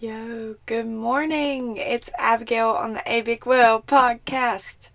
Yo, 0.00 0.54
good 0.64 0.86
morning. 0.86 1.76
It's 1.76 2.08
Abigail 2.16 2.68
on 2.68 2.92
the 2.92 3.02
A 3.04 3.20
Big 3.20 3.44
Whale 3.44 3.82
podcast. 3.82 4.90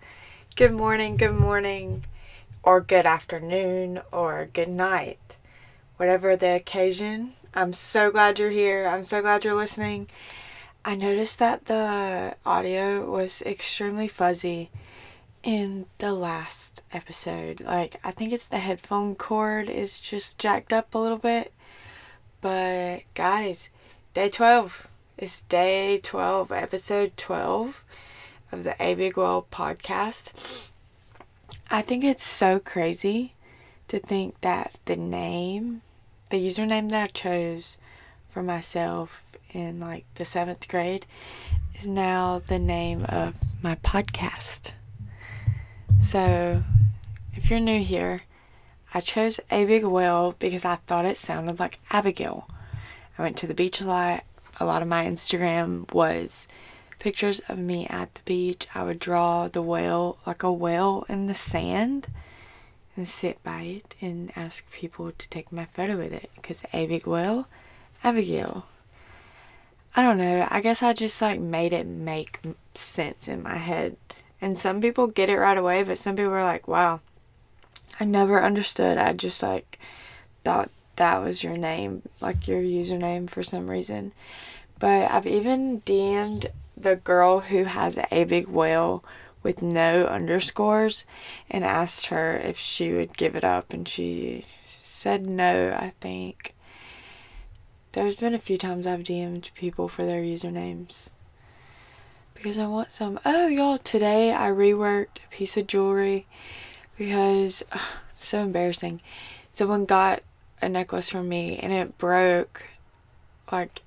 Good 0.56 0.72
morning, 0.72 1.18
good 1.18 1.34
morning, 1.34 2.06
or 2.62 2.80
good 2.80 3.04
afternoon, 3.04 4.00
or 4.10 4.48
good 4.54 4.70
night. 4.70 5.36
Whatever 5.98 6.36
the 6.36 6.54
occasion, 6.54 7.34
I'm 7.52 7.74
so 7.74 8.10
glad 8.10 8.38
you're 8.38 8.48
here. 8.48 8.86
I'm 8.88 9.04
so 9.04 9.20
glad 9.20 9.44
you're 9.44 9.52
listening. 9.52 10.08
I 10.86 10.94
noticed 10.94 11.38
that 11.38 11.66
the 11.66 12.36
audio 12.46 13.04
was 13.04 13.42
extremely 13.42 14.08
fuzzy 14.08 14.70
in 15.42 15.84
the 15.98 16.14
last 16.14 16.82
episode. 16.94 17.60
Like, 17.60 18.00
I 18.02 18.10
think 18.10 18.32
it's 18.32 18.48
the 18.48 18.56
headphone 18.56 19.16
cord 19.16 19.68
is 19.68 20.00
just 20.00 20.38
jacked 20.38 20.72
up 20.72 20.94
a 20.94 20.98
little 20.98 21.18
bit. 21.18 21.52
But, 22.40 23.02
guys, 23.12 23.68
day 24.14 24.30
12 24.30 24.88
it's 25.16 25.42
day 25.42 26.00
12, 26.02 26.50
episode 26.50 27.16
12 27.16 27.84
of 28.50 28.64
the 28.64 28.74
A 28.82 28.94
Big 28.94 29.16
Whale 29.16 29.46
podcast. 29.52 30.68
I 31.70 31.82
think 31.82 32.02
it's 32.02 32.24
so 32.24 32.58
crazy 32.58 33.34
to 33.88 34.00
think 34.00 34.40
that 34.40 34.78
the 34.86 34.96
name, 34.96 35.82
the 36.30 36.44
username 36.44 36.90
that 36.90 37.02
I 37.02 37.06
chose 37.06 37.78
for 38.28 38.42
myself 38.42 39.22
in 39.52 39.78
like 39.78 40.04
the 40.16 40.24
seventh 40.24 40.66
grade 40.66 41.06
is 41.78 41.86
now 41.86 42.42
the 42.48 42.58
name 42.58 43.04
of 43.04 43.36
my 43.62 43.76
podcast. 43.76 44.72
So, 46.00 46.64
if 47.34 47.50
you're 47.50 47.60
new 47.60 47.80
here, 47.80 48.22
I 48.92 49.00
chose 49.00 49.38
A 49.50 49.64
Big 49.64 49.84
Whale 49.84 50.34
because 50.40 50.64
I 50.64 50.76
thought 50.76 51.04
it 51.04 51.16
sounded 51.16 51.60
like 51.60 51.78
Abigail. 51.90 52.48
I 53.16 53.22
went 53.22 53.36
to 53.38 53.46
the 53.46 53.54
beach 53.54 53.80
a 53.80 53.84
lot 53.84 54.24
a 54.60 54.64
lot 54.64 54.82
of 54.82 54.88
my 54.88 55.04
Instagram 55.04 55.92
was 55.92 56.48
pictures 56.98 57.40
of 57.48 57.58
me 57.58 57.86
at 57.88 58.14
the 58.14 58.22
beach. 58.24 58.66
I 58.74 58.82
would 58.82 58.98
draw 58.98 59.48
the 59.48 59.62
whale, 59.62 60.18
like 60.26 60.42
a 60.42 60.52
whale 60.52 61.04
in 61.08 61.26
the 61.26 61.34
sand, 61.34 62.08
and 62.96 63.06
sit 63.06 63.42
by 63.42 63.62
it 63.62 63.94
and 64.00 64.32
ask 64.36 64.70
people 64.70 65.12
to 65.12 65.28
take 65.28 65.52
my 65.52 65.64
photo 65.64 65.96
with 65.96 66.12
it. 66.12 66.30
Because 66.34 66.64
a 66.72 66.86
big 66.86 67.06
whale, 67.06 67.46
Abigail. 68.02 68.66
I 69.96 70.02
don't 70.02 70.18
know. 70.18 70.48
I 70.50 70.60
guess 70.60 70.82
I 70.82 70.92
just 70.92 71.20
like 71.22 71.40
made 71.40 71.72
it 71.72 71.86
make 71.86 72.40
sense 72.74 73.28
in 73.28 73.42
my 73.42 73.56
head. 73.56 73.96
And 74.40 74.58
some 74.58 74.80
people 74.80 75.06
get 75.06 75.30
it 75.30 75.38
right 75.38 75.56
away, 75.56 75.82
but 75.82 75.98
some 75.98 76.16
people 76.16 76.32
are 76.32 76.42
like, 76.42 76.66
wow, 76.66 77.00
I 78.00 78.04
never 78.04 78.42
understood. 78.42 78.98
I 78.98 79.12
just 79.12 79.42
like 79.42 79.78
thought 80.44 80.70
that 80.96 81.22
was 81.22 81.42
your 81.42 81.56
name, 81.56 82.02
like 82.20 82.48
your 82.48 82.60
username 82.60 83.28
for 83.28 83.42
some 83.42 83.68
reason. 83.68 84.12
But 84.84 85.10
I've 85.10 85.26
even 85.26 85.80
DM'd 85.80 86.52
the 86.76 86.96
girl 86.96 87.40
who 87.40 87.64
has 87.64 87.98
a 88.12 88.24
big 88.24 88.48
whale 88.48 89.02
with 89.42 89.62
no 89.62 90.04
underscores 90.04 91.06
and 91.50 91.64
asked 91.64 92.08
her 92.08 92.36
if 92.36 92.58
she 92.58 92.92
would 92.92 93.16
give 93.16 93.34
it 93.34 93.44
up, 93.44 93.72
and 93.72 93.88
she 93.88 94.44
said 94.66 95.24
no, 95.24 95.70
I 95.72 95.94
think. 96.02 96.54
There's 97.92 98.20
been 98.20 98.34
a 98.34 98.38
few 98.38 98.58
times 98.58 98.86
I've 98.86 99.04
DM'd 99.04 99.52
people 99.54 99.88
for 99.88 100.04
their 100.04 100.20
usernames 100.20 101.08
because 102.34 102.58
I 102.58 102.66
want 102.66 102.92
some. 102.92 103.18
Oh, 103.24 103.46
y'all, 103.46 103.78
today 103.78 104.34
I 104.34 104.48
reworked 104.48 105.24
a 105.24 105.34
piece 105.34 105.56
of 105.56 105.66
jewelry 105.66 106.26
because 106.98 107.64
ugh, 107.72 107.80
so 108.18 108.42
embarrassing. 108.42 109.00
Someone 109.50 109.86
got 109.86 110.20
a 110.60 110.68
necklace 110.68 111.08
from 111.08 111.30
me 111.30 111.56
and 111.56 111.72
it 111.72 111.96
broke 111.96 112.64
like 113.50 113.80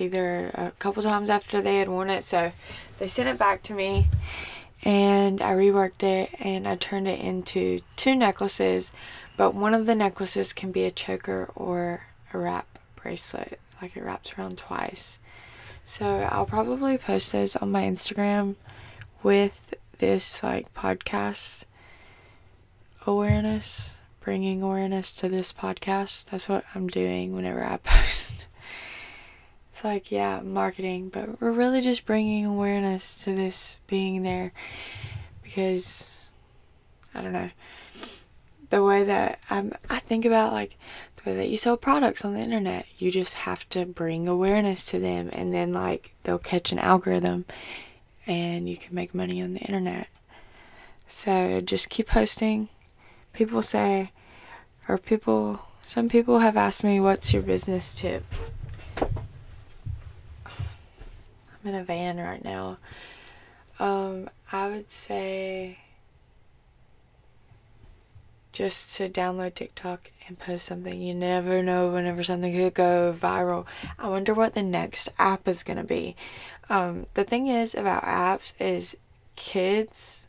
either 0.00 0.50
a 0.54 0.72
couple 0.78 1.02
times 1.02 1.30
after 1.30 1.60
they 1.60 1.78
had 1.78 1.88
worn 1.88 2.10
it. 2.10 2.24
So 2.24 2.52
they 2.98 3.06
sent 3.06 3.28
it 3.28 3.38
back 3.38 3.62
to 3.64 3.74
me 3.74 4.06
and 4.82 5.40
I 5.40 5.52
reworked 5.52 6.02
it 6.02 6.30
and 6.38 6.66
I 6.66 6.76
turned 6.76 7.08
it 7.08 7.20
into 7.20 7.80
two 7.96 8.14
necklaces. 8.14 8.92
But 9.36 9.54
one 9.54 9.74
of 9.74 9.86
the 9.86 9.94
necklaces 9.94 10.52
can 10.52 10.72
be 10.72 10.84
a 10.84 10.90
choker 10.90 11.50
or 11.54 12.06
a 12.32 12.38
wrap 12.38 12.78
bracelet, 12.94 13.60
like 13.80 13.96
it 13.96 14.02
wraps 14.02 14.32
around 14.38 14.58
twice. 14.58 15.18
So 15.84 16.28
I'll 16.30 16.46
probably 16.46 16.98
post 16.98 17.32
those 17.32 17.54
on 17.56 17.70
my 17.70 17.82
Instagram 17.82 18.56
with 19.22 19.74
this 19.98 20.42
like 20.42 20.72
podcast 20.74 21.64
awareness 23.06 23.92
bringing 24.26 24.60
awareness 24.60 25.12
to 25.12 25.28
this 25.28 25.52
podcast. 25.52 26.24
That's 26.30 26.48
what 26.48 26.64
I'm 26.74 26.88
doing 26.88 27.32
whenever 27.32 27.64
I 27.64 27.76
post. 27.84 28.48
It's 29.76 29.84
like, 29.84 30.10
yeah, 30.10 30.40
marketing, 30.40 31.10
but 31.10 31.38
we're 31.38 31.52
really 31.52 31.82
just 31.82 32.06
bringing 32.06 32.46
awareness 32.46 33.22
to 33.24 33.34
this 33.34 33.80
being 33.86 34.22
there 34.22 34.54
because 35.42 36.30
I 37.14 37.20
don't 37.20 37.34
know. 37.34 37.50
The 38.70 38.82
way 38.82 39.04
that 39.04 39.38
I'm, 39.50 39.74
I 39.90 39.98
think 39.98 40.24
about 40.24 40.54
like 40.54 40.78
the 41.16 41.28
way 41.28 41.36
that 41.36 41.50
you 41.50 41.58
sell 41.58 41.76
products 41.76 42.24
on 42.24 42.32
the 42.32 42.40
internet, 42.40 42.86
you 42.96 43.10
just 43.10 43.34
have 43.34 43.68
to 43.68 43.84
bring 43.84 44.26
awareness 44.26 44.82
to 44.86 44.98
them, 44.98 45.28
and 45.34 45.52
then 45.52 45.74
like 45.74 46.14
they'll 46.22 46.38
catch 46.38 46.72
an 46.72 46.78
algorithm, 46.78 47.44
and 48.26 48.70
you 48.70 48.78
can 48.78 48.94
make 48.94 49.14
money 49.14 49.42
on 49.42 49.52
the 49.52 49.60
internet. 49.60 50.08
So 51.06 51.60
just 51.60 51.90
keep 51.90 52.06
posting. 52.06 52.70
People 53.34 53.60
say, 53.60 54.10
or 54.88 54.96
people, 54.96 55.60
some 55.82 56.08
people 56.08 56.38
have 56.38 56.56
asked 56.56 56.82
me, 56.82 56.98
what's 56.98 57.34
your 57.34 57.42
business 57.42 57.94
tip? 57.94 58.24
I'm 61.55 61.55
in 61.66 61.74
a 61.74 61.84
van 61.84 62.18
right 62.18 62.44
now. 62.44 62.78
Um, 63.78 64.30
I 64.52 64.68
would 64.68 64.90
say 64.90 65.78
just 68.56 68.96
to 68.96 69.06
download 69.06 69.52
TikTok 69.52 70.10
and 70.26 70.38
post 70.38 70.64
something. 70.64 71.02
You 71.02 71.12
never 71.12 71.62
know 71.62 71.90
whenever 71.90 72.22
something 72.22 72.52
could 72.54 72.72
go 72.72 73.14
viral. 73.14 73.66
I 73.98 74.08
wonder 74.08 74.32
what 74.32 74.54
the 74.54 74.62
next 74.62 75.10
app 75.18 75.46
is 75.46 75.62
going 75.62 75.76
to 75.76 75.84
be. 75.84 76.16
Um, 76.70 77.04
the 77.12 77.24
thing 77.24 77.48
is 77.48 77.74
about 77.74 78.02
apps 78.04 78.54
is 78.58 78.96
kids, 79.36 80.26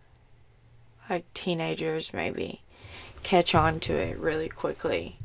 like 1.09 1.23
teenagers 1.33 2.13
maybe, 2.13 2.63
catch 3.23 3.55
on 3.55 3.79
to 3.81 3.93
it 3.93 4.17
really 4.17 4.49
quickly. 4.49 5.17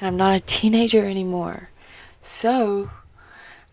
And 0.00 0.08
I'm 0.08 0.16
not 0.16 0.34
a 0.34 0.40
teenager 0.40 1.04
anymore. 1.04 1.68
So 2.22 2.90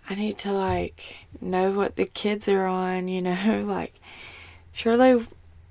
I 0.10 0.16
need 0.16 0.38
to 0.40 0.52
like 0.52 1.18
know 1.42 1.72
what 1.72 1.96
the 1.96 2.06
kids 2.06 2.48
are 2.48 2.66
on, 2.66 3.08
you 3.08 3.22
know, 3.22 3.64
like 3.68 3.94
sure 4.72 4.98
they 4.98 5.20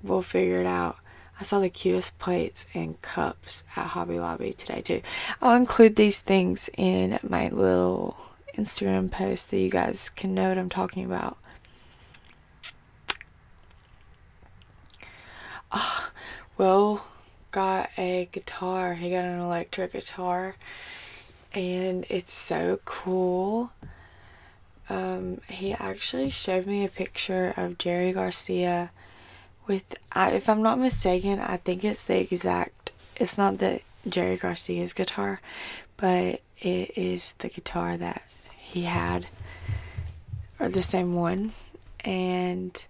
will 0.03 0.23
figure 0.23 0.61
it 0.61 0.67
out. 0.67 0.97
I 1.39 1.43
saw 1.43 1.61
the 1.61 1.69
cutest 1.69 2.19
plates 2.19 2.67
and 2.75 3.01
cups 3.03 3.65
at 3.77 3.89
Hobby 3.89 4.19
Lobby 4.19 4.53
today 4.53 4.81
too. 4.81 5.03
I'll 5.43 5.57
include 5.57 5.97
these 5.97 6.21
things 6.21 6.71
in 6.77 7.19
my 7.23 7.49
little 7.49 8.17
Instagram 8.57 9.11
post 9.11 9.51
that 9.51 9.59
you 9.59 9.71
guys 9.71 10.09
can 10.11 10.35
know 10.35 10.49
what 10.49 10.59
I'm 10.59 10.69
talking 10.69 11.05
about. 11.05 11.37
Ah, 15.73 16.09
oh, 16.09 16.13
well, 16.57 17.07
got 17.51 17.91
a 17.99 18.29
guitar. 18.31 18.95
He 18.95 19.11
got 19.11 19.25
an 19.25 19.41
electric 19.41 19.93
guitar, 19.93 20.55
and 21.53 22.07
it's 22.09 22.33
so 22.33 22.79
cool. 22.85 23.73
Um, 24.89 25.41
he 25.49 25.73
actually 25.73 26.31
showed 26.31 26.67
me 26.67 26.85
a 26.85 26.89
picture 26.89 27.55
of 27.57 27.79
Jerry 27.79 28.13
Garcia 28.13 28.91
with, 29.67 29.97
if 30.15 30.49
I'm 30.49 30.63
not 30.63 30.79
mistaken, 30.79 31.41
I 31.41 31.57
think 31.57 31.85
it's 31.85 32.05
the 32.05 32.21
exact, 32.21 32.93
it's 33.17 33.39
not 33.39 33.59
the 33.59 33.81
Jerry 34.07 34.37
Garcia's 34.37 34.93
guitar, 34.93 35.41
but 35.97 36.43
it 36.59 36.99
is 36.99 37.33
the 37.39 37.49
guitar 37.49 37.97
that 37.97 38.23
he 38.57 38.83
had, 38.83 39.27
or 40.61 40.69
the 40.69 40.83
same 40.83 41.15
one. 41.15 41.53
And 42.05 42.85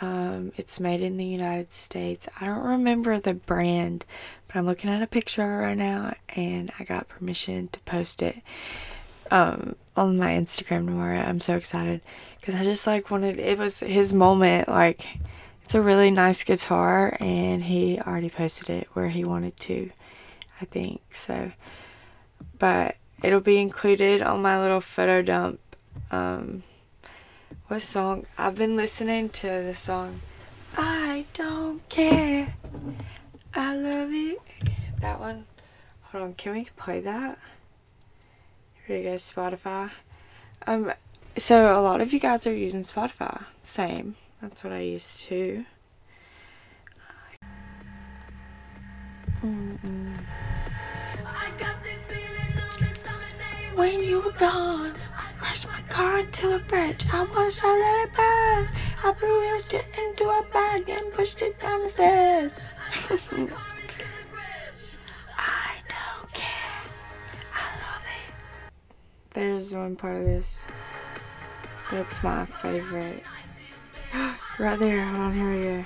um, 0.00 0.52
it's 0.56 0.80
made 0.80 1.00
in 1.00 1.16
the 1.16 1.24
United 1.24 1.70
States. 1.70 2.28
I 2.40 2.46
don't 2.46 2.64
remember 2.64 3.20
the 3.20 3.34
brand, 3.34 4.04
but 4.48 4.56
I'm 4.56 4.66
looking 4.66 4.90
at 4.90 5.02
a 5.02 5.06
picture 5.06 5.58
right 5.58 5.76
now, 5.76 6.14
and 6.30 6.72
I 6.80 6.84
got 6.84 7.08
permission 7.08 7.68
to 7.68 7.80
post 7.80 8.22
it 8.22 8.42
um, 9.30 9.76
on 9.96 10.16
my 10.16 10.32
Instagram 10.32 10.86
tomorrow. 10.86 11.18
I'm 11.18 11.40
so 11.40 11.56
excited 11.56 12.00
because 12.38 12.54
I 12.54 12.64
just 12.64 12.86
like 12.86 13.10
wanted 13.10 13.38
it 13.38 13.58
was 13.58 13.80
his 13.80 14.12
moment. 14.12 14.68
Like 14.68 15.06
it's 15.62 15.74
a 15.74 15.82
really 15.82 16.10
nice 16.10 16.44
guitar, 16.44 17.16
and 17.20 17.62
he 17.62 18.00
already 18.00 18.30
posted 18.30 18.70
it 18.70 18.88
where 18.94 19.08
he 19.08 19.24
wanted 19.24 19.56
to. 19.58 19.90
I 20.60 20.64
think 20.64 21.02
so, 21.14 21.52
but 22.58 22.96
it'll 23.22 23.40
be 23.40 23.58
included 23.58 24.22
on 24.22 24.42
my 24.42 24.60
little 24.60 24.80
photo 24.80 25.22
dump. 25.22 25.60
Um, 26.10 26.62
what 27.68 27.82
song? 27.82 28.26
I've 28.36 28.54
been 28.54 28.76
listening 28.76 29.28
to 29.30 29.46
the 29.46 29.74
song 29.74 30.20
I 30.76 31.26
Don't 31.34 31.86
Care. 31.88 32.54
I 33.54 33.76
love 33.76 34.10
it. 34.12 34.38
That 35.00 35.20
one. 35.20 35.46
Hold 36.04 36.24
on, 36.24 36.34
can 36.34 36.54
we 36.54 36.68
play 36.76 37.00
that? 37.00 37.38
Here 38.88 38.96
you 38.96 39.10
guys 39.10 39.30
Spotify. 39.30 39.90
Um, 40.66 40.94
so 41.36 41.78
a 41.78 41.82
lot 41.82 42.00
of 42.00 42.14
you 42.14 42.18
guys 42.18 42.46
are 42.46 42.54
using 42.54 42.84
Spotify. 42.84 43.44
Same. 43.60 44.16
That's 44.40 44.64
what 44.64 44.72
I 44.72 44.80
used 44.80 45.24
too. 45.24 45.66
Mm-mm. 49.44 50.16
When 53.74 54.02
you 54.02 54.20
were 54.20 54.32
gone, 54.32 54.94
I 55.14 55.32
crashed 55.38 55.68
my 55.68 55.82
car 55.90 56.20
into 56.20 56.56
a 56.56 56.58
bridge. 56.58 57.04
I 57.12 57.24
wish 57.24 57.60
I 57.62 57.68
let 57.68 58.08
it 58.08 58.14
burn. 58.16 58.68
I 59.04 59.12
blew 59.20 59.78
it 59.78 59.84
into 59.98 60.24
a 60.24 60.42
bag 60.50 60.88
and 60.88 61.12
pushed 61.12 61.42
it 61.42 61.60
down 61.60 61.82
the 61.82 61.88
stairs. 61.90 62.58
There's 69.34 69.74
one 69.74 69.96
part 69.96 70.16
of 70.16 70.26
this 70.26 70.66
that's 71.90 72.22
my 72.22 72.44
favorite. 72.44 73.22
right 74.58 74.78
there, 74.78 75.04
hold 75.04 75.20
on, 75.20 75.34
here 75.34 75.50
we 75.50 75.62
go. 75.62 75.84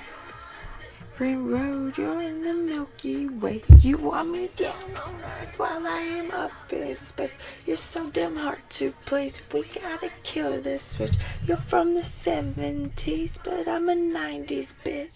Friend 1.11 1.51
road, 1.51 1.97
you're 1.97 2.21
in 2.21 2.41
the 2.41 2.53
Milky 2.53 3.29
Way. 3.29 3.61
You 3.79 3.97
want 3.97 4.31
me 4.31 4.49
down 4.55 4.73
on 5.05 5.15
earth 5.21 5.57
while 5.57 5.87
I 5.87 5.99
am 5.99 6.31
up 6.31 6.51
in 6.71 6.93
space. 6.93 7.35
You're 7.65 7.77
so 7.77 8.09
damn 8.09 8.35
hard 8.35 8.67
to 8.71 8.93
please. 9.05 9.41
We 9.53 9.63
gotta 9.63 10.09
kill 10.23 10.59
this 10.59 10.83
switch. 10.83 11.15
You're 11.45 11.57
from 11.57 11.93
the 11.93 12.01
70s, 12.01 13.37
but 13.43 13.67
I'm 13.67 13.87
a 13.89 13.95
90s 13.95 14.73
bitch. 14.83 15.09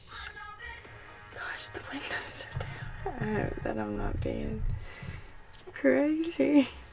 Gosh, 1.34 1.68
the 1.70 1.82
windows 1.92 2.46
are 2.54 2.60
down. 2.60 3.38
I 3.38 3.42
hope 3.42 3.64
that 3.64 3.78
I'm 3.78 3.98
not 3.98 4.22
being 4.22 4.64
crazy. 5.74 6.70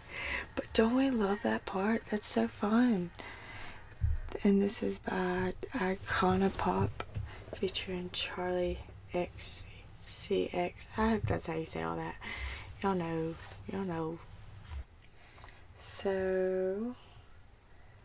But 0.55 0.73
don't 0.73 0.95
we 0.95 1.11
love 1.11 1.39
that 1.43 1.65
part? 1.65 2.03
That's 2.11 2.27
so 2.27 2.49
fun. 2.49 3.11
And 4.43 4.61
this 4.61 4.83
is 4.83 4.99
by 4.99 5.55
Icona 5.73 6.57
Pop 6.57 7.05
featuring 7.55 8.11
Charli 8.11 8.79
XCX. 9.13 10.87
I 10.97 11.09
hope 11.11 11.23
that's 11.23 11.47
how 11.47 11.55
you 11.55 11.65
say 11.65 11.83
all 11.83 11.97
that. 11.97 12.17
Y'all 12.83 12.95
know. 12.95 13.35
Y'all 13.73 13.85
know. 13.85 14.19
So, 15.79 16.97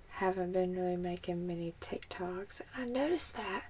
haven't 0.09 0.51
been 0.51 0.75
really 0.75 0.97
making 0.97 1.47
many 1.47 1.73
TikToks. 1.81 2.61
And 2.75 2.97
I 2.97 3.01
noticed 3.01 3.35
that 3.35 3.63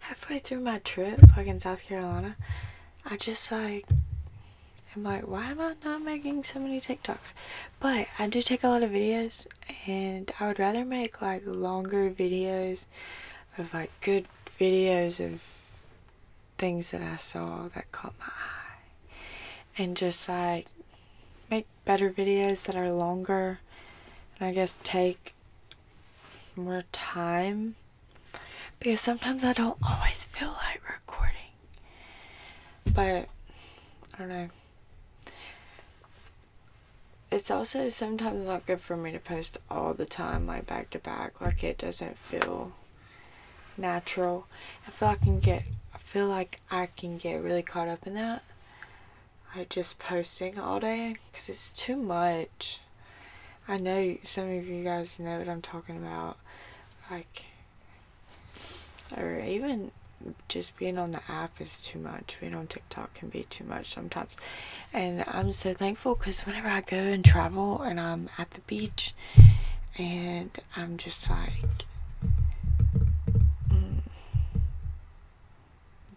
halfway 0.00 0.38
through 0.38 0.60
my 0.60 0.78
trip, 0.78 1.20
like 1.36 1.46
in 1.46 1.60
South 1.60 1.82
Carolina, 1.82 2.36
I 3.04 3.16
just 3.16 3.50
like, 3.52 3.86
I'm 4.98 5.04
like, 5.04 5.28
why 5.28 5.52
am 5.52 5.60
I 5.60 5.74
not 5.84 6.02
making 6.02 6.42
so 6.42 6.58
many 6.58 6.80
TikToks? 6.80 7.32
But 7.78 8.08
I 8.18 8.26
do 8.26 8.42
take 8.42 8.64
a 8.64 8.68
lot 8.68 8.82
of 8.82 8.90
videos, 8.90 9.46
and 9.86 10.28
I 10.40 10.48
would 10.48 10.58
rather 10.58 10.84
make 10.84 11.22
like 11.22 11.42
longer 11.46 12.10
videos 12.10 12.86
of 13.56 13.72
like 13.72 13.92
good 14.00 14.26
videos 14.58 15.24
of 15.24 15.44
things 16.56 16.90
that 16.90 17.00
I 17.00 17.14
saw 17.14 17.68
that 17.76 17.92
caught 17.92 18.14
my 18.18 18.26
eye. 18.26 19.12
And 19.80 19.96
just 19.96 20.28
like 20.28 20.66
make 21.48 21.68
better 21.84 22.10
videos 22.10 22.66
that 22.66 22.74
are 22.74 22.90
longer 22.90 23.60
and 24.40 24.48
I 24.48 24.52
guess 24.52 24.80
take 24.82 25.32
more 26.56 26.82
time 26.90 27.76
because 28.80 29.00
sometimes 29.00 29.44
I 29.44 29.52
don't 29.52 29.78
always 29.80 30.24
feel 30.24 30.56
like 30.66 30.82
recording. 30.90 31.52
But 32.92 33.28
I 34.14 34.18
don't 34.18 34.28
know. 34.28 34.48
It's 37.30 37.50
also 37.50 37.90
sometimes 37.90 38.46
not 38.46 38.66
good 38.66 38.80
for 38.80 38.96
me 38.96 39.12
to 39.12 39.18
post 39.18 39.58
all 39.70 39.92
the 39.92 40.06
time, 40.06 40.46
like 40.46 40.66
back 40.66 40.90
to 40.90 40.98
back. 40.98 41.40
Like 41.40 41.62
it 41.62 41.78
doesn't 41.78 42.16
feel 42.16 42.72
natural. 43.76 44.46
I 44.86 44.90
feel 44.90 45.08
I 45.08 45.14
can 45.16 45.38
get 45.38 45.64
I 45.94 45.98
feel 45.98 46.26
like 46.26 46.60
I 46.70 46.86
can 46.86 47.18
get 47.18 47.42
really 47.42 47.62
caught 47.62 47.88
up 47.88 48.06
in 48.06 48.14
that. 48.14 48.42
Like 49.54 49.68
just 49.68 49.98
posting 49.98 50.58
all 50.58 50.80
day 50.80 51.16
because 51.30 51.48
it's 51.48 51.72
too 51.72 51.96
much. 51.96 52.80
I 53.66 53.76
know 53.76 54.16
some 54.22 54.50
of 54.50 54.66
you 54.66 54.82
guys 54.82 55.18
know 55.18 55.38
what 55.38 55.48
I'm 55.48 55.60
talking 55.60 55.98
about. 55.98 56.38
Like, 57.10 57.44
or 59.16 59.38
even 59.40 59.90
just 60.48 60.76
being 60.76 60.98
on 60.98 61.12
the 61.12 61.20
app 61.28 61.60
is 61.60 61.82
too 61.82 61.98
much. 61.98 62.38
Being 62.40 62.54
on 62.54 62.66
TikTok 62.66 63.14
can 63.14 63.28
be 63.28 63.44
too 63.44 63.64
much 63.64 63.86
sometimes. 63.86 64.36
And 64.92 65.24
I'm 65.26 65.52
so 65.52 65.74
thankful 65.74 66.14
because 66.14 66.40
whenever 66.40 66.68
I 66.68 66.80
go 66.80 66.96
and 66.96 67.24
travel 67.24 67.82
and 67.82 68.00
I'm 68.00 68.28
at 68.38 68.50
the 68.52 68.60
beach 68.62 69.14
and 69.96 70.50
I'm 70.76 70.96
just 70.96 71.28
like, 71.30 71.86
mm, 73.70 74.00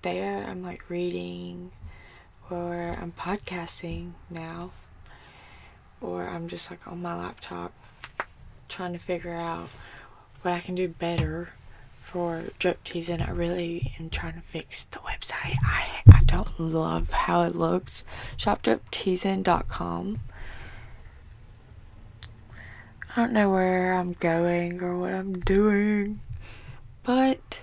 there 0.02 0.46
I'm 0.48 0.64
like 0.64 0.90
reading 0.90 1.72
or 2.50 2.96
I'm 3.00 3.14
podcasting 3.14 4.12
now 4.30 4.72
or 6.02 6.28
I'm 6.28 6.48
just 6.48 6.70
like 6.72 6.88
on 6.88 7.02
my 7.02 7.16
laptop 7.16 7.72
trying 8.68 8.94
to 8.94 9.00
figure 9.00 9.36
out 9.36 9.70
what 10.42 10.54
I 10.54 10.60
can 10.60 10.76
do 10.76 10.88
better 10.88 11.50
for 12.02 12.44
drip 12.60 12.84
teasing. 12.84 13.22
I 13.22 13.30
really 13.32 13.94
am 14.00 14.10
trying 14.10 14.34
to 14.34 14.42
fix 14.42 14.84
the 14.84 15.00
website. 15.00 15.58
I 15.64 16.02
I 16.12 16.24
don't 16.26 16.60
love 16.60 17.12
how 17.12 17.44
it 17.44 17.56
looks. 17.56 18.04
Shopdripteasing.com. 18.38 20.20
I 23.14 23.16
don't 23.16 23.34
know 23.34 23.50
where 23.52 23.94
I'm 23.94 24.14
going 24.14 24.82
or 24.82 24.98
what 24.98 25.14
I'm 25.14 25.40
doing, 25.40 26.22
but 27.04 27.62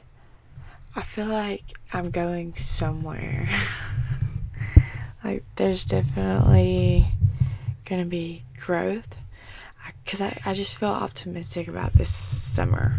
I 0.95 1.03
feel 1.03 1.27
like 1.27 1.79
I'm 1.93 2.11
going 2.11 2.55
somewhere. 2.55 3.49
like, 5.25 5.45
there's 5.57 5.85
definitely 5.85 7.07
gonna 7.85 8.05
be 8.05 8.45
growth. 8.61 9.17
Because 10.05 10.21
I, 10.21 10.41
I 10.45 10.53
just 10.55 10.77
feel 10.77 10.89
optimistic 10.89 11.69
about 11.69 11.93
this 11.93 12.11
summer. 12.11 12.95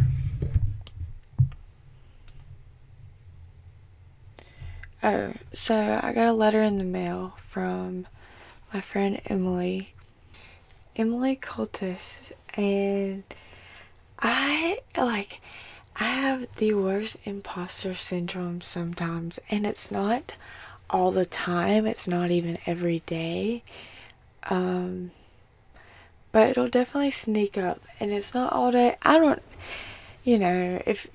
Oh, 5.01 5.33
so 5.53 5.99
I 6.03 6.11
got 6.11 6.27
a 6.27 6.33
letter 6.33 6.61
in 6.61 6.77
the 6.77 6.83
mail 6.83 7.35
from 7.47 8.05
my 8.73 8.81
friend 8.81 9.21
Emily. 9.27 9.93
Emily 10.95 11.37
Cultus. 11.37 12.33
And 12.55 13.23
I, 14.19 14.79
like, 14.97 15.39
I 15.95 16.03
have 16.03 16.53
the 16.57 16.73
worst 16.73 17.17
imposter 17.23 17.93
syndrome 17.93 18.59
sometimes, 18.59 19.39
and 19.49 19.65
it's 19.65 19.89
not 19.89 20.35
all 20.89 21.11
the 21.11 21.25
time, 21.25 21.85
it's 21.85 22.07
not 22.07 22.31
even 22.31 22.57
every 22.65 22.99
day. 23.05 23.63
Um, 24.49 25.11
but 26.31 26.49
it'll 26.49 26.67
definitely 26.67 27.11
sneak 27.11 27.57
up, 27.57 27.81
and 27.99 28.11
it's 28.11 28.33
not 28.33 28.51
all 28.51 28.71
day. 28.71 28.97
I 29.01 29.17
don't, 29.17 29.41
you 30.25 30.37
know, 30.37 30.81
if 30.85 31.07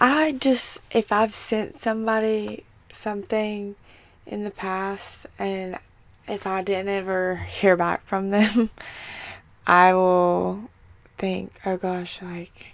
I 0.00 0.32
just, 0.32 0.80
if 0.92 1.10
I've 1.10 1.34
sent 1.34 1.80
somebody 1.80 2.64
something 2.90 3.74
in 4.26 4.44
the 4.44 4.50
past, 4.50 5.26
and 5.38 5.78
if 6.28 6.46
I 6.46 6.62
didn't 6.62 6.88
ever 6.88 7.36
hear 7.36 7.76
back 7.76 8.06
from 8.06 8.30
them, 8.30 8.70
I 9.66 9.92
will 9.92 10.70
think, 11.16 11.52
oh 11.66 11.76
gosh, 11.76 12.22
like, 12.22 12.66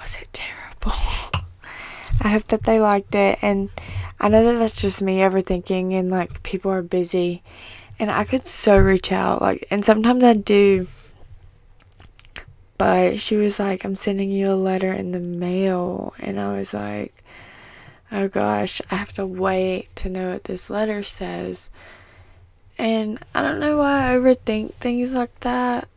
was 0.00 0.16
it 0.20 0.28
terrible? 0.32 0.92
I 2.20 2.28
hope 2.28 2.46
that 2.48 2.64
they 2.64 2.80
liked 2.80 3.14
it. 3.14 3.38
And 3.42 3.70
I 4.18 4.28
know 4.28 4.44
that 4.44 4.58
that's 4.58 4.80
just 4.80 5.02
me 5.02 5.18
overthinking 5.18 5.92
and 5.92 6.10
like 6.10 6.42
people 6.42 6.70
are 6.70 6.82
busy. 6.82 7.42
And 7.98 8.10
I 8.10 8.24
could 8.24 8.46
so 8.46 8.78
reach 8.78 9.12
out. 9.12 9.42
Like, 9.42 9.66
and 9.70 9.84
sometimes 9.84 10.24
I 10.24 10.34
do. 10.34 10.88
But 12.76 13.20
she 13.20 13.36
was 13.36 13.58
like, 13.58 13.84
I'm 13.84 13.96
sending 13.96 14.30
you 14.30 14.50
a 14.50 14.54
letter 14.54 14.92
in 14.92 15.12
the 15.12 15.20
mail. 15.20 16.14
And 16.18 16.40
I 16.40 16.56
was 16.56 16.74
like, 16.74 17.22
oh 18.10 18.28
gosh, 18.28 18.80
I 18.90 18.96
have 18.96 19.12
to 19.12 19.26
wait 19.26 19.94
to 19.96 20.08
know 20.08 20.32
what 20.32 20.44
this 20.44 20.70
letter 20.70 21.02
says. 21.02 21.70
And 22.78 23.18
I 23.34 23.42
don't 23.42 23.60
know 23.60 23.78
why 23.78 24.10
I 24.12 24.16
overthink 24.16 24.74
things 24.74 25.14
like 25.14 25.38
that. 25.40 25.88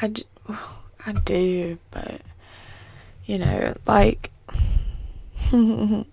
I, 0.00 0.12
I 1.06 1.12
do, 1.24 1.78
but 1.90 2.20
you 3.26 3.38
know, 3.38 3.74
like 3.86 4.30
the 5.50 6.06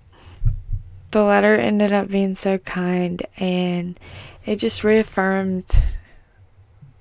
letter 1.13 1.55
ended 1.55 1.91
up 1.91 2.09
being 2.09 2.35
so 2.35 2.57
kind 2.57 3.21
and 3.37 3.99
it 4.45 4.57
just 4.57 4.83
reaffirmed 4.83 5.69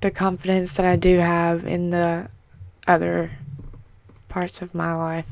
the 0.01 0.11
confidence 0.11 0.75
that 0.75 0.87
I 0.87 0.97
do 0.97 1.19
have 1.19 1.65
in 1.65 1.91
the 1.91 2.29
other 2.87 3.33
parts 4.29 4.63
of 4.63 4.75
my 4.75 4.95
life 4.95 5.29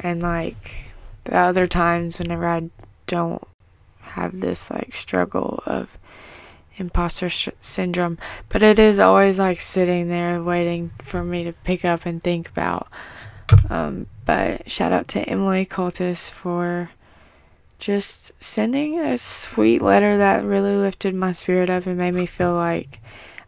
and 0.00 0.22
like 0.22 0.78
the 1.24 1.36
other 1.36 1.66
times 1.66 2.18
whenever 2.18 2.46
I 2.46 2.70
don't 3.06 3.42
have 4.00 4.40
this 4.40 4.70
like 4.70 4.94
struggle 4.94 5.62
of 5.66 5.98
imposter 6.76 7.28
sh- 7.28 7.48
syndrome, 7.60 8.18
but 8.48 8.62
it 8.62 8.78
is 8.78 8.98
always 8.98 9.38
like 9.38 9.60
sitting 9.60 10.08
there 10.08 10.42
waiting 10.42 10.90
for 11.02 11.24
me 11.24 11.44
to 11.44 11.52
pick 11.52 11.84
up 11.84 12.06
and 12.06 12.22
think 12.22 12.48
about. 12.48 12.88
Um, 13.70 14.06
but 14.24 14.70
shout 14.70 14.92
out 14.92 15.08
to 15.08 15.20
Emily 15.28 15.66
Cultis 15.66 16.30
for 16.30 16.90
just 17.78 18.32
sending 18.42 18.98
a 18.98 19.16
sweet 19.16 19.80
letter 19.80 20.16
that 20.16 20.44
really 20.44 20.72
lifted 20.72 21.14
my 21.14 21.32
spirit 21.32 21.70
up 21.70 21.86
and 21.86 21.96
made 21.96 22.12
me 22.12 22.26
feel 22.26 22.54
like, 22.54 23.00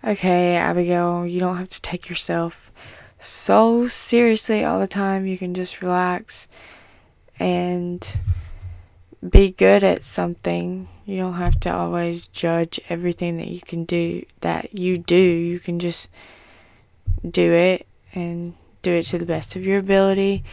okay, 0.04 0.56
Abigail, 0.56 1.26
you 1.26 1.40
don't 1.40 1.56
have 1.56 1.68
to 1.70 1.80
take 1.82 2.08
yourself 2.08 2.72
so 3.18 3.86
seriously 3.86 4.64
all 4.64 4.80
the 4.80 4.86
time. 4.86 5.26
You 5.26 5.36
can 5.36 5.54
just 5.54 5.82
relax 5.82 6.48
and 7.38 8.16
be 9.28 9.50
good 9.50 9.84
at 9.84 10.04
something. 10.04 10.88
You 11.04 11.18
don't 11.18 11.34
have 11.34 11.60
to 11.60 11.74
always 11.74 12.26
judge 12.26 12.80
everything 12.88 13.36
that 13.38 13.48
you 13.48 13.60
can 13.60 13.84
do 13.84 14.24
that 14.40 14.78
you 14.78 14.96
do. 14.96 15.16
You 15.16 15.58
can 15.58 15.78
just 15.78 16.08
do 17.28 17.52
it 17.52 17.86
and 18.14 18.54
do 18.82 18.92
it 18.92 19.04
to 19.04 19.18
the 19.18 19.26
best 19.26 19.56
of 19.56 19.64
your 19.64 19.78
ability. 19.78 20.44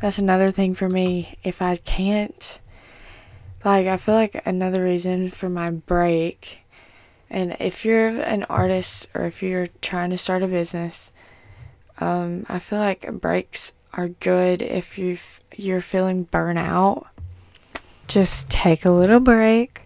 That's 0.00 0.18
another 0.18 0.50
thing 0.50 0.74
for 0.74 0.88
me. 0.88 1.36
If 1.42 1.60
I 1.62 1.76
can't 1.76 2.60
like 3.64 3.86
I 3.86 3.96
feel 3.96 4.14
like 4.14 4.46
another 4.46 4.84
reason 4.84 5.30
for 5.30 5.48
my 5.48 5.70
break 5.70 6.60
and 7.34 7.56
if 7.58 7.84
you're 7.84 8.08
an 8.08 8.44
artist 8.44 9.08
or 9.12 9.24
if 9.24 9.42
you're 9.42 9.66
trying 9.82 10.10
to 10.10 10.16
start 10.16 10.44
a 10.44 10.46
business, 10.46 11.10
um, 11.98 12.46
I 12.48 12.60
feel 12.60 12.78
like 12.78 13.12
breaks 13.20 13.72
are 13.92 14.08
good 14.08 14.62
if 14.62 14.96
you 14.96 15.18
you're 15.56 15.80
feeling 15.80 16.26
burnout 16.26 17.06
just 18.06 18.50
take 18.50 18.84
a 18.84 18.90
little 18.90 19.20
break, 19.20 19.82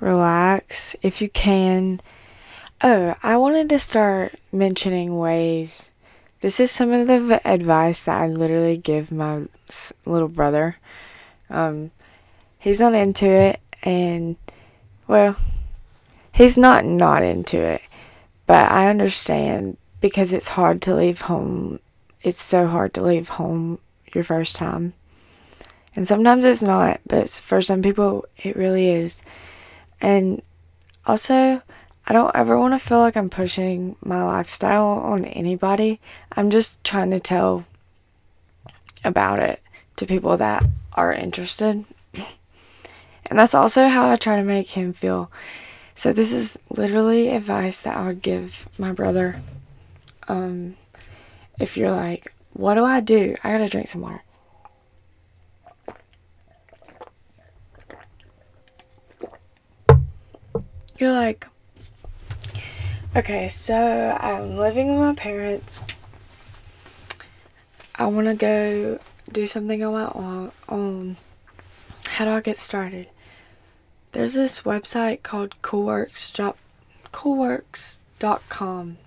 relax 0.00 0.96
if 1.02 1.20
you 1.20 1.28
can. 1.28 2.00
Oh, 2.82 3.14
I 3.22 3.36
wanted 3.36 3.68
to 3.70 3.78
start 3.78 4.34
mentioning 4.50 5.18
ways. 5.18 5.92
This 6.40 6.60
is 6.60 6.70
some 6.70 6.92
of 6.92 7.06
the 7.06 7.40
advice 7.44 8.04
that 8.04 8.20
I 8.20 8.26
literally 8.28 8.76
give 8.76 9.10
my 9.10 9.46
little 10.06 10.28
brother. 10.28 10.76
Um, 11.50 11.90
he's 12.58 12.80
not 12.80 12.94
into 12.94 13.26
it, 13.26 13.60
and 13.82 14.36
well, 15.06 15.36
he's 16.38 16.56
not 16.56 16.84
not 16.84 17.22
into 17.24 17.60
it, 17.60 17.82
but 18.46 18.70
I 18.70 18.88
understand 18.88 19.76
because 20.00 20.32
it's 20.32 20.48
hard 20.48 20.80
to 20.82 20.94
leave 20.94 21.22
home. 21.22 21.80
It's 22.22 22.40
so 22.40 22.68
hard 22.68 22.94
to 22.94 23.02
leave 23.02 23.28
home 23.28 23.80
your 24.14 24.22
first 24.22 24.54
time. 24.54 24.94
And 25.96 26.06
sometimes 26.06 26.44
it's 26.44 26.62
not, 26.62 27.00
but 27.08 27.28
for 27.28 27.60
some 27.60 27.82
people, 27.82 28.24
it 28.36 28.54
really 28.54 28.88
is. 28.88 29.20
And 30.00 30.40
also, 31.04 31.60
I 32.06 32.12
don't 32.12 32.36
ever 32.36 32.56
want 32.56 32.72
to 32.72 32.78
feel 32.78 33.00
like 33.00 33.16
I'm 33.16 33.30
pushing 33.30 33.96
my 34.00 34.22
lifestyle 34.22 34.86
on 34.86 35.24
anybody. 35.24 36.00
I'm 36.36 36.50
just 36.50 36.82
trying 36.84 37.10
to 37.10 37.18
tell 37.18 37.64
about 39.04 39.40
it 39.40 39.60
to 39.96 40.06
people 40.06 40.36
that 40.36 40.64
are 40.92 41.12
interested. 41.12 41.84
And 43.26 43.38
that's 43.38 43.54
also 43.54 43.88
how 43.88 44.08
I 44.08 44.16
try 44.16 44.36
to 44.36 44.44
make 44.44 44.70
him 44.70 44.92
feel. 44.92 45.30
So, 45.98 46.12
this 46.12 46.32
is 46.32 46.56
literally 46.70 47.30
advice 47.30 47.80
that 47.80 47.96
I 47.96 48.06
would 48.06 48.22
give 48.22 48.68
my 48.78 48.92
brother. 48.92 49.42
Um, 50.28 50.76
if 51.58 51.76
you're 51.76 51.90
like, 51.90 52.32
what 52.52 52.76
do 52.76 52.84
I 52.84 53.00
do? 53.00 53.34
I 53.42 53.50
gotta 53.50 53.66
drink 53.66 53.88
some 53.88 54.02
water. 54.02 54.22
you're 60.98 61.10
like, 61.10 61.48
okay, 63.16 63.48
so 63.48 64.16
I'm 64.20 64.56
living 64.56 64.86
with 64.86 64.98
my 65.04 65.14
parents. 65.16 65.82
I 67.96 68.06
want 68.06 68.28
to 68.28 68.34
go 68.34 69.00
do 69.32 69.48
something 69.48 69.82
on 69.82 69.92
my 69.94 70.50
own. 70.68 71.16
How 72.04 72.24
do 72.24 72.30
I 72.30 72.40
get 72.40 72.56
started? 72.56 73.08
There's 74.12 74.34
this 74.34 74.62
website 74.62 75.22
called 75.22 75.60
Coolworks, 75.62 76.54
coolworks.com. 77.12 78.98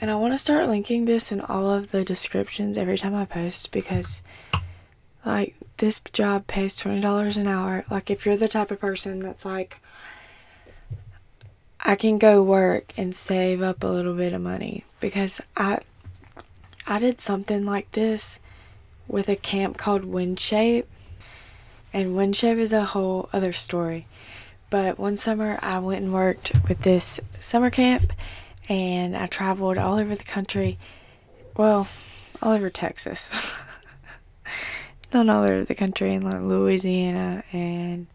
And 0.00 0.10
I 0.10 0.16
want 0.16 0.34
to 0.34 0.38
start 0.38 0.68
linking 0.68 1.04
this 1.04 1.32
in 1.32 1.40
all 1.40 1.70
of 1.70 1.90
the 1.90 2.04
descriptions 2.04 2.76
every 2.76 2.98
time 2.98 3.14
I 3.14 3.24
post 3.24 3.72
because, 3.72 4.22
like, 5.24 5.54
this 5.78 6.00
job 6.12 6.46
pays 6.46 6.78
$20 6.80 7.36
an 7.36 7.46
hour. 7.46 7.84
Like, 7.90 8.10
if 8.10 8.26
you're 8.26 8.36
the 8.36 8.48
type 8.48 8.70
of 8.70 8.80
person 8.80 9.20
that's 9.20 9.44
like, 9.44 9.78
I 11.80 11.94
can 11.94 12.18
go 12.18 12.42
work 12.42 12.92
and 12.96 13.14
save 13.14 13.62
up 13.62 13.84
a 13.84 13.86
little 13.86 14.14
bit 14.14 14.32
of 14.32 14.42
money 14.42 14.84
because 14.98 15.40
I 15.56 15.78
I 16.86 16.98
did 16.98 17.20
something 17.20 17.64
like 17.64 17.90
this 17.92 18.38
with 19.08 19.28
a 19.28 19.36
camp 19.36 19.76
called 19.76 20.02
Windshape. 20.02 20.86
And 21.96 22.14
Windshape 22.14 22.58
is 22.58 22.74
a 22.74 22.84
whole 22.84 23.30
other 23.32 23.54
story. 23.54 24.06
But 24.68 24.98
one 24.98 25.16
summer 25.16 25.58
I 25.62 25.78
went 25.78 26.02
and 26.02 26.12
worked 26.12 26.52
with 26.68 26.80
this 26.80 27.20
summer 27.40 27.70
camp 27.70 28.12
and 28.68 29.16
I 29.16 29.24
traveled 29.24 29.78
all 29.78 29.98
over 29.98 30.14
the 30.14 30.22
country. 30.22 30.76
Well, 31.56 31.88
all 32.42 32.52
over 32.52 32.68
Texas. 32.68 33.34
Not 35.14 35.30
all 35.30 35.44
over 35.44 35.64
the 35.64 35.74
country 35.74 36.12
in 36.12 36.22
like 36.22 36.42
Louisiana 36.42 37.42
and 37.50 38.08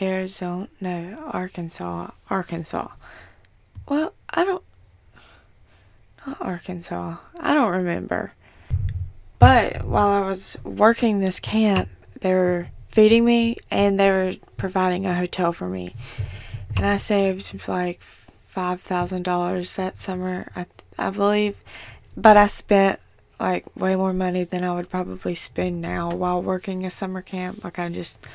Arizona, 0.00 0.66
no, 0.80 1.30
Arkansas, 1.32 2.12
Arkansas. 2.30 2.88
Well, 3.86 4.14
I 4.30 4.42
don't, 4.42 4.64
not 6.26 6.40
Arkansas. 6.40 7.16
I 7.40 7.52
don't 7.52 7.72
remember. 7.72 8.32
But 9.38 9.84
while 9.84 10.08
I 10.08 10.26
was 10.26 10.56
working 10.64 11.20
this 11.20 11.40
camp, 11.40 11.90
there 12.20 12.70
feeding 12.96 13.26
me 13.26 13.54
and 13.70 14.00
they 14.00 14.08
were 14.08 14.32
providing 14.56 15.04
a 15.04 15.14
hotel 15.14 15.52
for 15.52 15.68
me. 15.68 15.94
And 16.76 16.86
I 16.86 16.96
saved 16.96 17.68
like 17.68 18.00
$5,000 18.54 19.76
that 19.76 19.98
summer, 19.98 20.50
I, 20.56 20.64
I 20.98 21.10
believe. 21.10 21.62
But 22.16 22.38
I 22.38 22.46
spent 22.46 22.98
like 23.38 23.66
way 23.76 23.96
more 23.96 24.14
money 24.14 24.44
than 24.44 24.64
I 24.64 24.74
would 24.74 24.88
probably 24.88 25.34
spend 25.34 25.82
now 25.82 26.10
while 26.10 26.40
working 26.40 26.86
a 26.86 26.90
summer 26.90 27.20
camp. 27.20 27.62
Like 27.62 27.78
I 27.78 27.90
just 27.90 28.26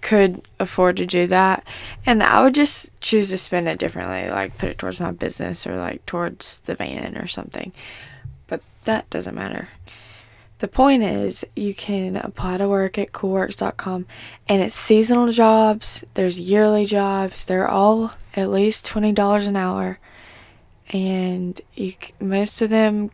could 0.00 0.40
afford 0.58 0.96
to 0.96 1.04
do 1.04 1.26
that 1.26 1.66
and 2.06 2.22
i 2.22 2.40
would 2.40 2.54
just 2.54 2.88
choose 3.00 3.30
to 3.30 3.36
spend 3.36 3.66
it 3.66 3.78
differently 3.78 4.30
like 4.30 4.56
put 4.56 4.68
it 4.68 4.78
towards 4.78 5.00
my 5.00 5.10
business 5.10 5.66
or 5.66 5.76
like 5.76 6.06
towards 6.06 6.60
the 6.60 6.74
van 6.76 7.18
or 7.18 7.26
something 7.26 7.72
but 8.46 8.62
that 8.84 9.10
doesn't 9.10 9.34
matter 9.34 9.68
the 10.58 10.68
point 10.68 11.02
is 11.02 11.44
you 11.54 11.74
can 11.74 12.16
apply 12.16 12.56
to 12.56 12.68
work 12.68 12.98
at 12.98 13.12
coolworks.com 13.12 14.06
and 14.48 14.62
it's 14.62 14.74
seasonal 14.74 15.30
jobs 15.30 16.04
there's 16.14 16.40
yearly 16.40 16.84
jobs 16.84 17.44
they're 17.44 17.68
all 17.68 18.12
at 18.38 18.50
least 18.50 18.86
$20 18.86 19.48
an 19.48 19.56
hour. 19.56 19.98
And 20.90 21.60
you 21.74 21.94
most 22.20 22.62
of 22.62 22.70
them 22.70 23.10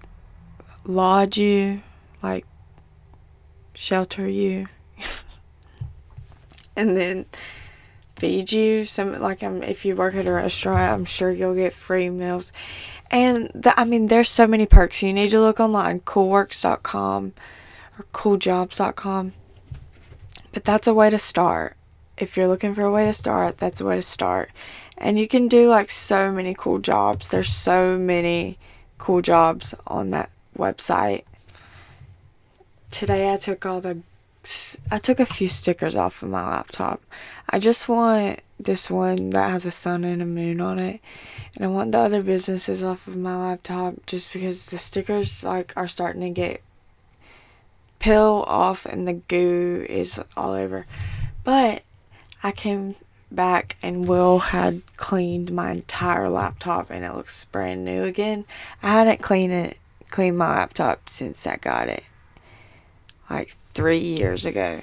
lodge 0.84 1.38
you 1.38 1.82
like 2.22 2.46
shelter 3.74 4.28
you 4.28 4.66
and 6.76 6.96
then 6.96 7.26
feed 8.16 8.52
you. 8.52 8.84
Some 8.84 9.20
like 9.20 9.42
um, 9.42 9.62
if 9.62 9.84
you 9.84 9.96
work 9.96 10.14
at 10.14 10.26
a 10.26 10.32
restaurant 10.32 10.92
i'm 10.92 11.04
sure 11.04 11.30
you'll 11.30 11.54
get 11.54 11.72
free 11.72 12.10
meals 12.10 12.52
and 13.14 13.48
the, 13.54 13.72
i 13.80 13.84
mean 13.84 14.08
there's 14.08 14.28
so 14.28 14.46
many 14.46 14.66
perks. 14.66 15.02
You 15.02 15.12
need 15.12 15.30
to 15.30 15.40
look 15.40 15.60
online 15.60 16.00
coolworks.com 16.00 17.32
or 17.98 18.04
cooljobs.com 18.12 19.32
but 20.52 20.64
that's 20.64 20.86
a 20.86 20.94
way 20.94 21.10
to 21.10 21.18
start. 21.18 21.76
If 22.16 22.36
you're 22.36 22.48
looking 22.48 22.74
for 22.74 22.82
a 22.82 22.90
way 22.90 23.06
to 23.06 23.12
start 23.12 23.58
that's 23.58 23.80
a 23.80 23.84
way 23.84 23.96
to 23.96 24.02
start. 24.02 24.50
And 24.98 25.18
you 25.18 25.26
can 25.28 25.48
do 25.48 25.68
like 25.68 25.90
so 25.90 26.30
many 26.30 26.54
cool 26.54 26.78
jobs. 26.78 27.30
There's 27.30 27.48
so 27.48 27.98
many 27.98 28.58
cool 28.98 29.22
jobs 29.22 29.74
on 29.86 30.10
that 30.10 30.30
website. 30.58 31.24
Today 32.90 33.32
i 33.32 33.36
took 33.36 33.64
all 33.64 33.80
the 33.80 34.02
I 34.90 34.98
took 34.98 35.20
a 35.20 35.26
few 35.26 35.48
stickers 35.48 35.96
off 35.96 36.22
of 36.22 36.28
my 36.28 36.46
laptop. 36.46 37.02
I 37.48 37.58
just 37.58 37.88
want 37.88 38.40
this 38.60 38.90
one 38.90 39.30
that 39.30 39.50
has 39.50 39.66
a 39.66 39.70
sun 39.70 40.04
and 40.04 40.20
a 40.20 40.26
moon 40.26 40.60
on 40.60 40.78
it. 40.78 41.00
And 41.56 41.64
I 41.64 41.68
want 41.68 41.92
the 41.92 41.98
other 41.98 42.22
businesses 42.22 42.84
off 42.84 43.06
of 43.06 43.16
my 43.16 43.36
laptop 43.36 44.06
just 44.06 44.32
because 44.32 44.66
the 44.66 44.78
stickers 44.78 45.44
like 45.44 45.72
are 45.76 45.88
starting 45.88 46.22
to 46.22 46.30
get 46.30 46.62
peel 47.98 48.44
off 48.46 48.84
and 48.84 49.08
the 49.08 49.14
goo 49.14 49.86
is 49.88 50.20
all 50.36 50.52
over. 50.52 50.84
But 51.42 51.82
I 52.42 52.52
came 52.52 52.96
back 53.30 53.76
and 53.82 54.06
Will 54.06 54.38
had 54.38 54.82
cleaned 54.96 55.52
my 55.52 55.70
entire 55.70 56.28
laptop 56.28 56.90
and 56.90 57.04
it 57.04 57.14
looks 57.14 57.44
brand 57.46 57.84
new 57.84 58.04
again. 58.04 58.44
I 58.82 58.90
hadn't 58.90 59.22
cleaned 59.22 59.52
it 59.52 59.78
cleaned 60.10 60.38
my 60.38 60.48
laptop 60.48 61.08
since 61.08 61.44
I 61.44 61.56
got 61.56 61.88
it. 61.88 62.04
Like 63.28 63.56
three 63.74 63.98
years 63.98 64.46
ago 64.46 64.80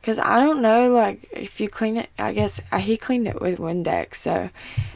Because 0.00 0.18
I 0.18 0.38
don't 0.38 0.62
know, 0.62 0.90
like, 0.90 1.26
if 1.32 1.60
you 1.60 1.68
clean 1.68 1.96
it, 1.96 2.10
I 2.18 2.32
guess 2.32 2.60
uh, 2.70 2.78
he 2.78 2.96
cleaned 2.96 3.26
it 3.26 3.40
with 3.40 3.58
Windex. 3.58 4.14
So 4.14 4.50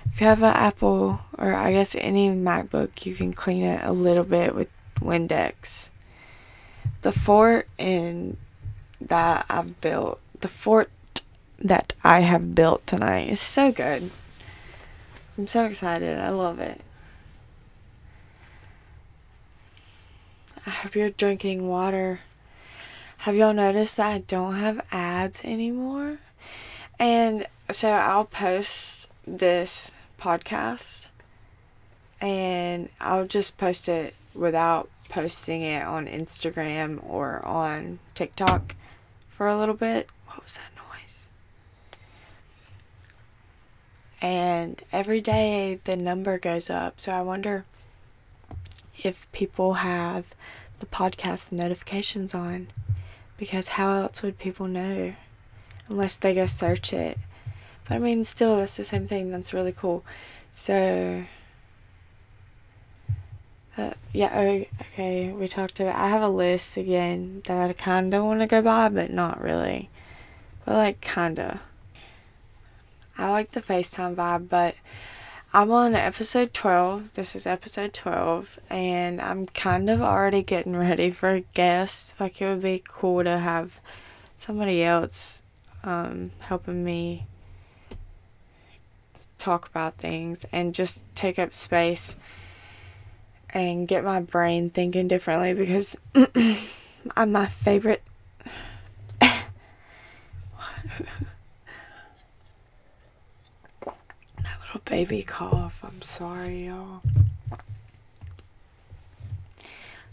if 0.06 0.20
you 0.20 0.26
have 0.28 0.42
an 0.42 0.54
Apple 0.54 1.20
or 1.36 1.52
I 1.52 1.72
guess 1.72 1.96
any 1.96 2.28
MacBook, 2.28 3.06
you 3.06 3.14
can 3.14 3.32
clean 3.32 3.62
it 3.62 3.84
a 3.84 3.92
little 3.92 4.22
bit 4.22 4.54
with 4.54 4.68
Windex. 5.00 5.90
The 7.02 7.10
fort 7.10 7.66
in 7.76 8.36
that 9.00 9.46
I've 9.48 9.80
built, 9.80 10.20
the 10.40 10.48
fort 10.48 10.90
that 11.58 11.94
I 12.04 12.20
have 12.20 12.54
built 12.54 12.86
tonight 12.86 13.30
is 13.30 13.40
so 13.40 13.72
good. 13.72 14.10
I'm 15.36 15.46
so 15.46 15.64
excited. 15.64 16.18
I 16.18 16.28
love 16.28 16.60
it. 16.60 16.80
I 20.66 20.70
hope 20.70 20.94
you're 20.94 21.10
drinking 21.10 21.66
water. 21.66 22.20
Have 23.24 23.36
y'all 23.36 23.52
noticed 23.52 23.98
that 23.98 24.10
I 24.10 24.18
don't 24.20 24.54
have 24.54 24.80
ads 24.90 25.44
anymore? 25.44 26.20
And 26.98 27.46
so 27.70 27.90
I'll 27.90 28.24
post 28.24 29.10
this 29.26 29.92
podcast 30.18 31.10
and 32.18 32.88
I'll 32.98 33.26
just 33.26 33.58
post 33.58 33.90
it 33.90 34.14
without 34.34 34.88
posting 35.10 35.60
it 35.60 35.84
on 35.84 36.06
Instagram 36.06 36.98
or 37.06 37.44
on 37.44 37.98
TikTok 38.14 38.74
for 39.28 39.46
a 39.46 39.58
little 39.58 39.74
bit. 39.74 40.08
What 40.24 40.42
was 40.42 40.56
that 40.56 40.72
noise? 40.74 41.28
And 44.22 44.82
every 44.94 45.20
day 45.20 45.78
the 45.84 45.94
number 45.94 46.38
goes 46.38 46.70
up. 46.70 47.02
So 47.02 47.12
I 47.12 47.20
wonder 47.20 47.66
if 49.04 49.30
people 49.32 49.74
have 49.74 50.24
the 50.78 50.86
podcast 50.86 51.52
notifications 51.52 52.34
on 52.34 52.68
because 53.40 53.70
how 53.70 54.02
else 54.02 54.22
would 54.22 54.38
people 54.38 54.68
know? 54.68 55.14
Unless 55.88 56.16
they 56.16 56.34
go 56.34 56.44
search 56.44 56.92
it. 56.92 57.18
But 57.88 57.96
i 57.96 57.98
mean 57.98 58.22
still 58.22 58.58
that's 58.58 58.76
the 58.76 58.84
same 58.84 59.06
thing. 59.06 59.32
That's 59.32 59.54
really 59.54 59.72
cool. 59.72 60.04
So 60.52 61.24
uh, 63.78 63.94
yeah 64.12 64.30
oh, 64.34 64.64
okay 64.80 65.32
we 65.32 65.48
talked 65.48 65.80
about 65.80 65.94
i 65.94 66.08
have 66.08 66.22
a 66.22 66.28
list 66.28 66.76
again 66.76 67.40
that 67.46 67.70
i 67.70 67.72
kind 67.72 68.12
of 68.12 68.24
want 68.24 68.40
to 68.40 68.46
go 68.46 68.60
by 68.60 68.88
but 68.90 69.10
not 69.10 69.42
really. 69.42 69.88
But 70.66 70.74
like 70.74 71.00
kind 71.00 71.40
of 71.40 71.58
i 73.16 73.30
like 73.30 73.52
the 73.52 73.62
facetime 73.62 74.14
vibe 74.14 74.48
but 74.48 74.74
I'm 75.52 75.72
on 75.72 75.96
episode 75.96 76.54
12. 76.54 77.14
This 77.14 77.34
is 77.34 77.44
episode 77.44 77.92
12, 77.92 78.60
and 78.70 79.20
I'm 79.20 79.46
kind 79.46 79.90
of 79.90 80.00
already 80.00 80.44
getting 80.44 80.76
ready 80.76 81.10
for 81.10 81.30
a 81.30 81.40
guest. 81.40 82.14
Like, 82.20 82.40
it 82.40 82.48
would 82.48 82.62
be 82.62 82.84
cool 82.86 83.24
to 83.24 83.36
have 83.36 83.80
somebody 84.36 84.84
else 84.84 85.42
um, 85.82 86.30
helping 86.38 86.84
me 86.84 87.26
talk 89.38 89.66
about 89.66 89.96
things 89.96 90.46
and 90.52 90.72
just 90.72 91.04
take 91.16 91.36
up 91.36 91.52
space 91.52 92.14
and 93.52 93.88
get 93.88 94.04
my 94.04 94.20
brain 94.20 94.70
thinking 94.70 95.08
differently 95.08 95.52
because 95.52 95.96
I'm 97.16 97.32
my 97.32 97.46
favorite. 97.46 98.04
Oh, 104.72 104.80
baby 104.84 105.22
cough. 105.22 105.82
I'm 105.82 106.00
sorry, 106.02 106.66
y'all. 106.66 107.02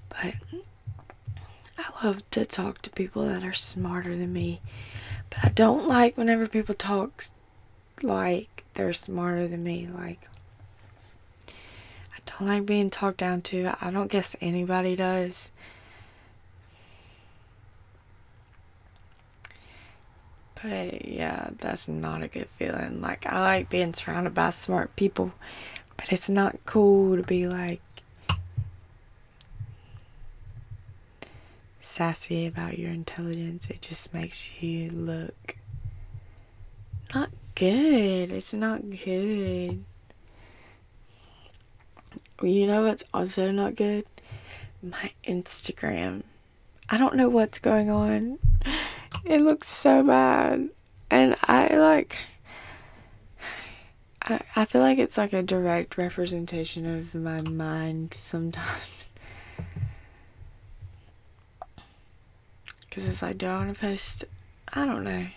But 0.10 0.34
I 1.78 2.04
love 2.04 2.30
to 2.32 2.46
talk 2.46 2.82
to 2.82 2.90
people 2.90 3.26
that 3.26 3.44
are 3.44 3.54
smarter 3.54 4.16
than 4.16 4.34
me. 4.34 4.62
But 5.30 5.40
I 5.44 5.50
don't 5.50 5.88
like 5.88 6.18
whenever 6.18 6.48
people 6.48 6.74
talk 6.74 7.26
like 8.02 8.64
they're 8.74 8.94
smarter 8.94 9.48
than 9.48 9.64
me. 9.64 9.88
Like, 9.88 10.28
I 11.50 12.20
don't 12.26 12.48
like 12.48 12.66
being 12.66 12.90
talked 12.90 13.18
down 13.18 13.42
to. 13.44 13.74
I 13.80 13.92
don't 13.92 14.10
guess 14.12 14.36
anybody 14.42 14.96
does. 14.96 15.52
But 20.64 21.08
yeah, 21.08 21.50
that's 21.58 21.88
not 21.88 22.24
a 22.24 22.28
good 22.28 22.50
feeling. 22.58 23.02
Like, 23.02 23.26
I 23.26 23.40
like 23.42 23.70
being 23.70 23.94
surrounded 23.94 24.34
by 24.34 24.50
smart 24.50 24.96
people, 24.96 25.32
but 25.96 26.12
it's 26.12 26.30
not 26.30 26.58
cool 26.66 27.16
to 27.16 27.24
be 27.24 27.48
like 27.48 27.82
sassy 31.80 32.46
about 32.46 32.78
your 32.78 32.92
intelligence. 32.92 33.70
It 33.70 33.82
just 33.82 34.14
makes 34.14 34.62
you 34.62 34.90
look 34.90 35.56
not 37.14 37.30
good. 37.56 38.32
It's 38.32 38.54
not 38.54 38.82
good. 38.90 39.84
You 42.44 42.68
know 42.68 42.84
what's 42.84 43.04
also 43.14 43.52
not 43.52 43.76
good? 43.76 44.06
My 44.84 45.12
Instagram. 45.24 46.24
I 46.90 46.98
don't 46.98 47.16
know 47.16 47.30
what's 47.30 47.60
going 47.60 47.90
on. 47.90 48.38
It 49.28 49.42
looks 49.42 49.68
so 49.68 50.04
bad. 50.04 50.70
And 51.10 51.36
I 51.44 51.76
like. 51.76 52.18
I, 54.24 54.40
I 54.56 54.66
feel 54.66 54.82
like 54.82 55.00
it's 55.00 55.18
like 55.18 55.34
a 55.34 55.44
direct 55.44 55.98
representation 55.98 56.86
of 56.86 57.14
my 57.14 57.42
mind 57.42 58.14
sometimes. 58.18 59.12
Because 62.90 63.10
it's 63.10 63.22
like, 63.22 63.38
do 63.38 63.46
I 63.46 63.58
want 63.58 63.76
to 63.76 63.80
post. 63.80 64.26
I 64.74 64.84
don't 64.84 65.04
know. 65.04 65.28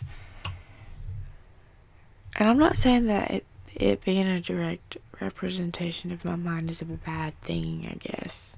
And 2.37 2.49
I'm 2.49 2.59
not 2.59 2.79
saying 2.79 3.05
that 3.09 3.31
it, 3.31 3.47
it 3.75 4.03
being 4.03 4.27
a 4.27 4.41
direct 4.41 4.97
representation 5.21 6.11
of 6.11 6.25
my 6.25 6.37
mind 6.37 6.71
is 6.71 6.81
a 6.81 6.87
bad 6.87 7.39
thing, 7.43 7.87
I 7.91 7.97
guess. 7.97 8.57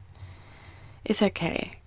It's 1.04 1.20
okay 1.20 1.81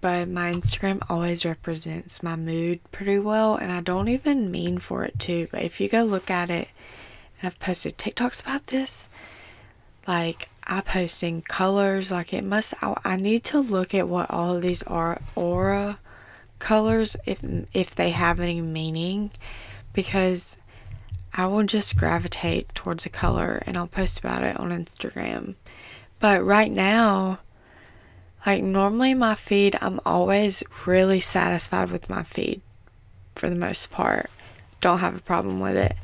but 0.00 0.28
my 0.28 0.52
Instagram 0.52 1.02
always 1.08 1.44
represents 1.44 2.22
my 2.22 2.36
mood 2.36 2.80
pretty 2.92 3.18
well, 3.18 3.56
and 3.56 3.72
I 3.72 3.80
don't 3.80 4.08
even 4.08 4.50
mean 4.50 4.78
for 4.78 5.04
it 5.04 5.18
to. 5.20 5.48
But 5.50 5.62
if 5.62 5.80
you 5.80 5.88
go 5.88 6.02
look 6.02 6.30
at 6.30 6.50
it, 6.50 6.68
and 7.40 7.46
I've 7.46 7.58
posted 7.58 7.98
TikToks 7.98 8.42
about 8.42 8.68
this, 8.68 9.08
like 10.06 10.48
I 10.64 10.80
posting 10.80 11.42
colors, 11.42 12.10
like 12.10 12.32
it 12.32 12.44
must. 12.44 12.74
I, 12.82 12.96
I 13.04 13.16
need 13.16 13.44
to 13.44 13.60
look 13.60 13.94
at 13.94 14.08
what 14.08 14.30
all 14.30 14.56
of 14.56 14.62
these 14.62 14.82
are 14.84 15.20
aura 15.34 15.98
colors, 16.58 17.16
if 17.26 17.40
if 17.72 17.94
they 17.94 18.10
have 18.10 18.40
any 18.40 18.60
meaning, 18.60 19.30
because 19.92 20.56
I 21.34 21.46
will 21.46 21.64
just 21.64 21.96
gravitate 21.96 22.74
towards 22.74 23.06
a 23.06 23.10
color, 23.10 23.62
and 23.66 23.76
I'll 23.76 23.86
post 23.86 24.18
about 24.18 24.42
it 24.42 24.58
on 24.58 24.70
Instagram. 24.70 25.54
But 26.18 26.44
right 26.44 26.70
now 26.70 27.40
like, 28.46 28.62
normally, 28.62 29.12
my 29.12 29.34
feed, 29.34 29.76
I'm 29.80 30.00
always 30.06 30.62
really 30.86 31.20
satisfied 31.20 31.90
with 31.90 32.08
my 32.08 32.22
feed 32.22 32.62
for 33.34 33.50
the 33.50 33.56
most 33.56 33.90
part. 33.90 34.30
Don't 34.80 35.00
have 35.00 35.16
a 35.16 35.22
problem 35.22 35.58
with 35.58 35.76
it. 35.76 35.96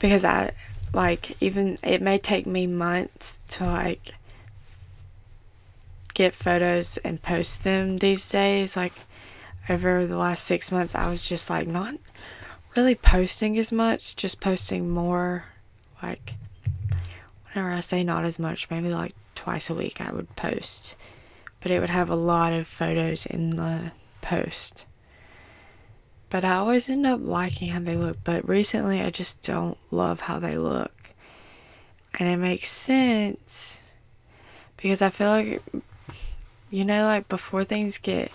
Because 0.00 0.24
I, 0.24 0.52
like, 0.94 1.40
even, 1.42 1.78
it 1.84 2.00
may 2.00 2.16
take 2.16 2.46
me 2.46 2.66
months 2.66 3.40
to, 3.48 3.66
like, 3.66 4.12
get 6.14 6.34
photos 6.34 6.96
and 6.98 7.22
post 7.22 7.62
them 7.62 7.98
these 7.98 8.26
days. 8.28 8.76
Like, 8.76 8.94
over 9.68 10.06
the 10.06 10.16
last 10.16 10.44
six 10.44 10.72
months, 10.72 10.94
I 10.94 11.10
was 11.10 11.28
just, 11.28 11.50
like, 11.50 11.66
not 11.66 11.94
really 12.74 12.94
posting 12.94 13.58
as 13.58 13.70
much, 13.70 14.16
just 14.16 14.40
posting 14.40 14.88
more, 14.88 15.44
like, 16.02 16.34
whenever 17.52 17.72
I 17.72 17.80
say 17.80 18.04
not 18.04 18.24
as 18.24 18.38
much, 18.38 18.70
maybe 18.70 18.90
like 18.90 19.14
twice 19.34 19.70
a 19.70 19.74
week 19.74 20.00
I 20.00 20.12
would 20.12 20.34
post 20.36 20.96
but 21.60 21.70
it 21.70 21.80
would 21.80 21.90
have 21.90 22.10
a 22.10 22.16
lot 22.16 22.52
of 22.52 22.66
photos 22.66 23.26
in 23.26 23.50
the 23.50 23.92
post. 24.20 24.84
But 26.30 26.44
I 26.44 26.56
always 26.56 26.88
end 26.88 27.06
up 27.06 27.20
liking 27.22 27.70
how 27.70 27.80
they 27.80 27.96
look, 27.96 28.18
but 28.22 28.48
recently 28.48 29.00
I 29.00 29.10
just 29.10 29.42
don't 29.42 29.76
love 29.90 30.20
how 30.20 30.38
they 30.38 30.56
look. 30.56 30.92
And 32.18 32.28
it 32.28 32.36
makes 32.36 32.68
sense 32.68 33.92
because 34.76 35.02
I 35.02 35.10
feel 35.10 35.28
like, 35.28 35.62
you 36.70 36.84
know, 36.84 37.04
like 37.04 37.28
before 37.28 37.64
things 37.64 37.98
get 37.98 38.30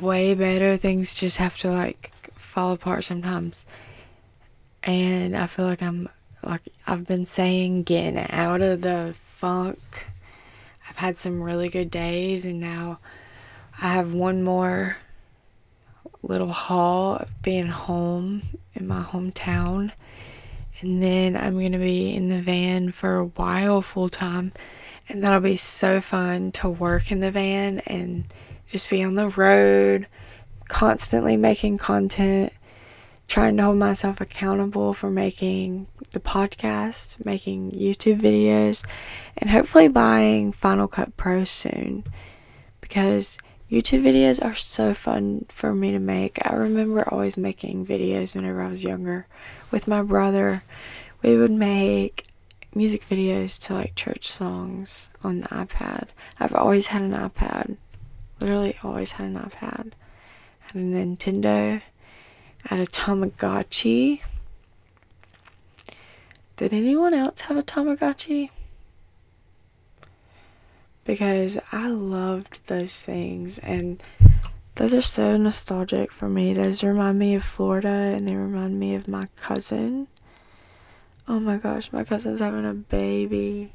way 0.00 0.34
better, 0.34 0.76
things 0.76 1.14
just 1.14 1.36
have 1.38 1.56
to 1.58 1.70
like 1.70 2.10
fall 2.34 2.72
apart 2.72 3.04
sometimes. 3.04 3.64
And 4.82 5.36
I 5.36 5.46
feel 5.46 5.66
like 5.66 5.82
I'm 5.82 6.08
like 6.42 6.62
I've 6.86 7.06
been 7.06 7.24
saying 7.24 7.84
getting 7.84 8.18
out 8.30 8.60
of 8.60 8.80
the 8.80 9.14
funk 9.26 9.78
I've 10.88 10.96
had 10.96 11.16
some 11.16 11.42
really 11.42 11.68
good 11.68 11.90
days, 11.90 12.44
and 12.44 12.60
now 12.60 12.98
I 13.80 13.88
have 13.88 14.12
one 14.12 14.42
more 14.42 14.96
little 16.22 16.52
haul 16.52 17.16
of 17.16 17.42
being 17.42 17.66
home 17.66 18.42
in 18.74 18.86
my 18.86 19.02
hometown. 19.02 19.92
And 20.80 21.02
then 21.02 21.36
I'm 21.36 21.54
going 21.54 21.72
to 21.72 21.78
be 21.78 22.14
in 22.14 22.28
the 22.28 22.40
van 22.40 22.92
for 22.92 23.18
a 23.18 23.26
while 23.26 23.82
full 23.82 24.08
time. 24.08 24.52
And 25.08 25.22
that'll 25.22 25.40
be 25.40 25.56
so 25.56 26.00
fun 26.00 26.52
to 26.52 26.68
work 26.68 27.10
in 27.10 27.20
the 27.20 27.30
van 27.30 27.80
and 27.80 28.24
just 28.68 28.88
be 28.88 29.02
on 29.02 29.14
the 29.14 29.28
road, 29.28 30.06
constantly 30.68 31.36
making 31.36 31.78
content, 31.78 32.52
trying 33.32 33.56
to 33.56 33.62
hold 33.62 33.78
myself 33.78 34.20
accountable 34.20 34.92
for 34.92 35.08
making 35.08 35.86
the 36.10 36.20
podcast, 36.20 37.24
making 37.24 37.70
YouTube 37.70 38.20
videos, 38.20 38.84
and 39.38 39.48
hopefully 39.48 39.88
buying 39.88 40.52
Final 40.52 40.86
Cut 40.86 41.16
Pro 41.16 41.42
soon 41.44 42.04
because 42.82 43.38
YouTube 43.70 44.02
videos 44.02 44.44
are 44.44 44.54
so 44.54 44.92
fun 44.92 45.46
for 45.48 45.74
me 45.74 45.92
to 45.92 45.98
make. 45.98 46.46
I 46.46 46.54
remember 46.54 47.08
always 47.08 47.38
making 47.38 47.86
videos 47.86 48.36
whenever 48.36 48.60
I 48.60 48.68
was 48.68 48.84
younger 48.84 49.26
with 49.70 49.88
my 49.88 50.02
brother. 50.02 50.62
We 51.22 51.38
would 51.38 51.50
make 51.50 52.26
music 52.74 53.08
videos 53.08 53.58
to 53.66 53.72
like 53.72 53.94
church 53.94 54.28
songs 54.28 55.08
on 55.24 55.36
the 55.36 55.48
iPad. 55.48 56.08
I've 56.38 56.54
always 56.54 56.88
had 56.88 57.00
an 57.00 57.12
iPad. 57.12 57.78
Literally 58.40 58.76
always 58.84 59.12
had 59.12 59.24
an 59.24 59.38
iPad. 59.38 59.92
Had 60.58 60.74
a 60.74 60.84
Nintendo. 60.84 61.80
Had 62.64 62.80
a 62.80 62.86
Tamagotchi. 62.86 64.20
Did 66.56 66.72
anyone 66.72 67.14
else 67.14 67.42
have 67.42 67.56
a 67.56 67.62
Tamagotchi? 67.62 68.50
because 71.04 71.58
I 71.72 71.88
loved 71.88 72.66
those 72.68 73.02
things 73.02 73.58
and 73.58 74.02
those 74.76 74.94
are 74.94 75.02
so 75.02 75.36
nostalgic 75.36 76.12
for 76.12 76.28
me. 76.28 76.54
Those 76.54 76.82
remind 76.82 77.18
me 77.18 77.34
of 77.34 77.44
Florida 77.44 77.88
and 77.88 78.26
they 78.26 78.34
remind 78.34 78.78
me 78.78 78.94
of 78.94 79.08
my 79.08 79.28
cousin. 79.36 80.08
Oh 81.28 81.38
my 81.38 81.56
gosh, 81.56 81.92
my 81.92 82.04
cousin's 82.04 82.40
having 82.40 82.66
a 82.66 82.74
baby. 82.74 83.72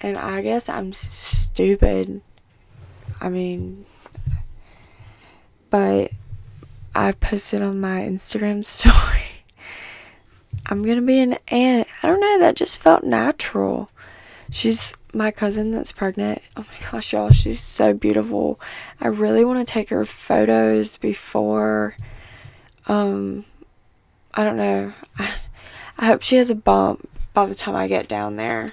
And 0.00 0.18
I 0.18 0.42
guess 0.42 0.68
I'm 0.68 0.92
stupid. 0.92 2.20
I 3.20 3.28
mean, 3.28 3.86
but 5.70 6.10
I 6.94 7.12
posted 7.12 7.62
on 7.62 7.80
my 7.80 8.00
Instagram 8.00 8.64
story. 8.64 9.44
I'm 10.66 10.82
gonna 10.82 11.02
be 11.02 11.20
an 11.20 11.36
aunt. 11.48 11.88
I 12.02 12.06
don't 12.06 12.20
know, 12.20 12.38
that 12.38 12.56
just 12.56 12.78
felt 12.78 13.04
natural. 13.04 13.90
She's 14.50 14.94
my 15.12 15.30
cousin 15.30 15.72
that's 15.72 15.92
pregnant. 15.92 16.40
Oh 16.56 16.62
my 16.62 16.90
gosh, 16.90 17.12
y'all, 17.12 17.30
she's 17.30 17.60
so 17.60 17.92
beautiful. 17.92 18.60
I 19.00 19.08
really 19.08 19.44
want 19.44 19.66
to 19.66 19.70
take 19.70 19.90
her 19.90 20.04
photos 20.04 20.96
before 20.96 21.96
um 22.86 23.44
I 24.34 24.44
don't 24.44 24.56
know. 24.56 24.92
I, 25.18 25.34
I 25.98 26.06
hope 26.06 26.22
she 26.22 26.36
has 26.36 26.50
a 26.50 26.56
bump 26.56 27.08
by 27.34 27.46
the 27.46 27.54
time 27.54 27.74
I 27.74 27.86
get 27.88 28.08
down 28.08 28.36
there. 28.36 28.72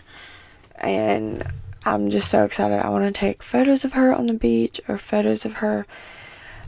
And 0.76 1.44
I'm 1.86 2.10
just 2.10 2.30
so 2.30 2.44
excited. 2.44 2.84
I 2.84 2.90
want 2.90 3.04
to 3.04 3.12
take 3.12 3.44
photos 3.44 3.86
of 3.86 3.94
her 3.94 4.14
on 4.14 4.28
the 4.28 4.34
beach 4.34 4.82
or 4.88 4.98
photos 4.98 5.46
of 5.46 5.56
her. 5.56 5.86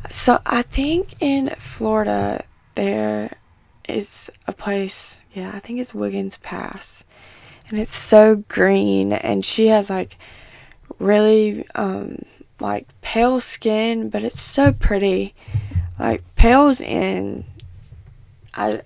So 0.10 0.40
I 0.46 0.62
think 0.62 1.16
in 1.20 1.50
Florida 1.58 2.46
there 2.76 3.38
is 3.88 4.32
a 4.48 4.54
place, 4.54 5.24
yeah, 5.34 5.52
I 5.54 5.60
think 5.60 5.80
it's 5.80 5.94
Wiggins 5.94 6.38
Pass. 6.38 7.06
And 7.70 7.80
it's 7.80 7.96
so 7.96 8.44
green 8.48 9.14
and 9.14 9.44
she 9.44 9.68
has 9.68 9.90
like 9.90 10.18
really 11.00 11.68
um 11.76 12.20
like 12.60 12.88
pale 13.02 13.40
skin 13.40 14.10
but 14.10 14.24
it's 14.24 14.42
so 14.42 14.72
pretty. 14.72 15.34
Like 15.98 16.24
pale's 16.36 16.82
in. 16.82 17.46
I 18.54 18.82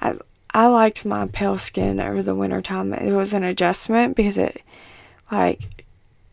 i 0.00 0.14
i 0.52 0.66
liked 0.66 1.04
my 1.04 1.26
pale 1.26 1.56
skin 1.58 2.00
over 2.00 2.22
the 2.22 2.34
winter 2.34 2.60
time 2.60 2.92
it 2.92 3.12
was 3.12 3.32
an 3.32 3.44
adjustment 3.44 4.16
because 4.16 4.36
it 4.36 4.62
like 5.30 5.84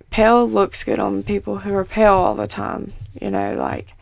pale 0.10 0.48
looks 0.48 0.84
good 0.84 1.00
on 1.00 1.24
people 1.24 1.60
who 1.60 1.74
are 1.76 1.86
pale 1.86 2.14
all 2.16 2.36
the 2.36 2.48
time 2.48 2.92
you 3.22 3.30
know 3.30 3.54
like 3.56 3.94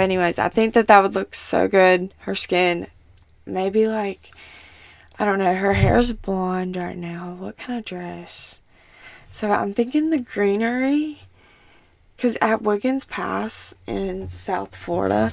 but 0.00 0.04
anyways 0.04 0.38
i 0.38 0.48
think 0.48 0.74
that 0.74 0.86
that 0.86 1.02
would 1.02 1.14
look 1.14 1.34
so 1.34 1.68
good 1.68 2.12
her 2.20 2.34
skin 2.34 2.86
maybe 3.46 3.86
like 3.86 4.30
I 5.20 5.26
don't 5.26 5.38
know, 5.38 5.54
her 5.54 5.74
hair's 5.74 6.14
blonde 6.14 6.78
right 6.78 6.96
now. 6.96 7.36
What 7.38 7.58
kind 7.58 7.78
of 7.78 7.84
dress? 7.84 8.58
So 9.28 9.52
I'm 9.52 9.74
thinking 9.74 10.08
the 10.08 10.18
greenery. 10.18 11.18
Because 12.16 12.38
at 12.40 12.62
Wiggins 12.62 13.04
Pass 13.04 13.74
in 13.86 14.28
South 14.28 14.74
Florida, 14.74 15.32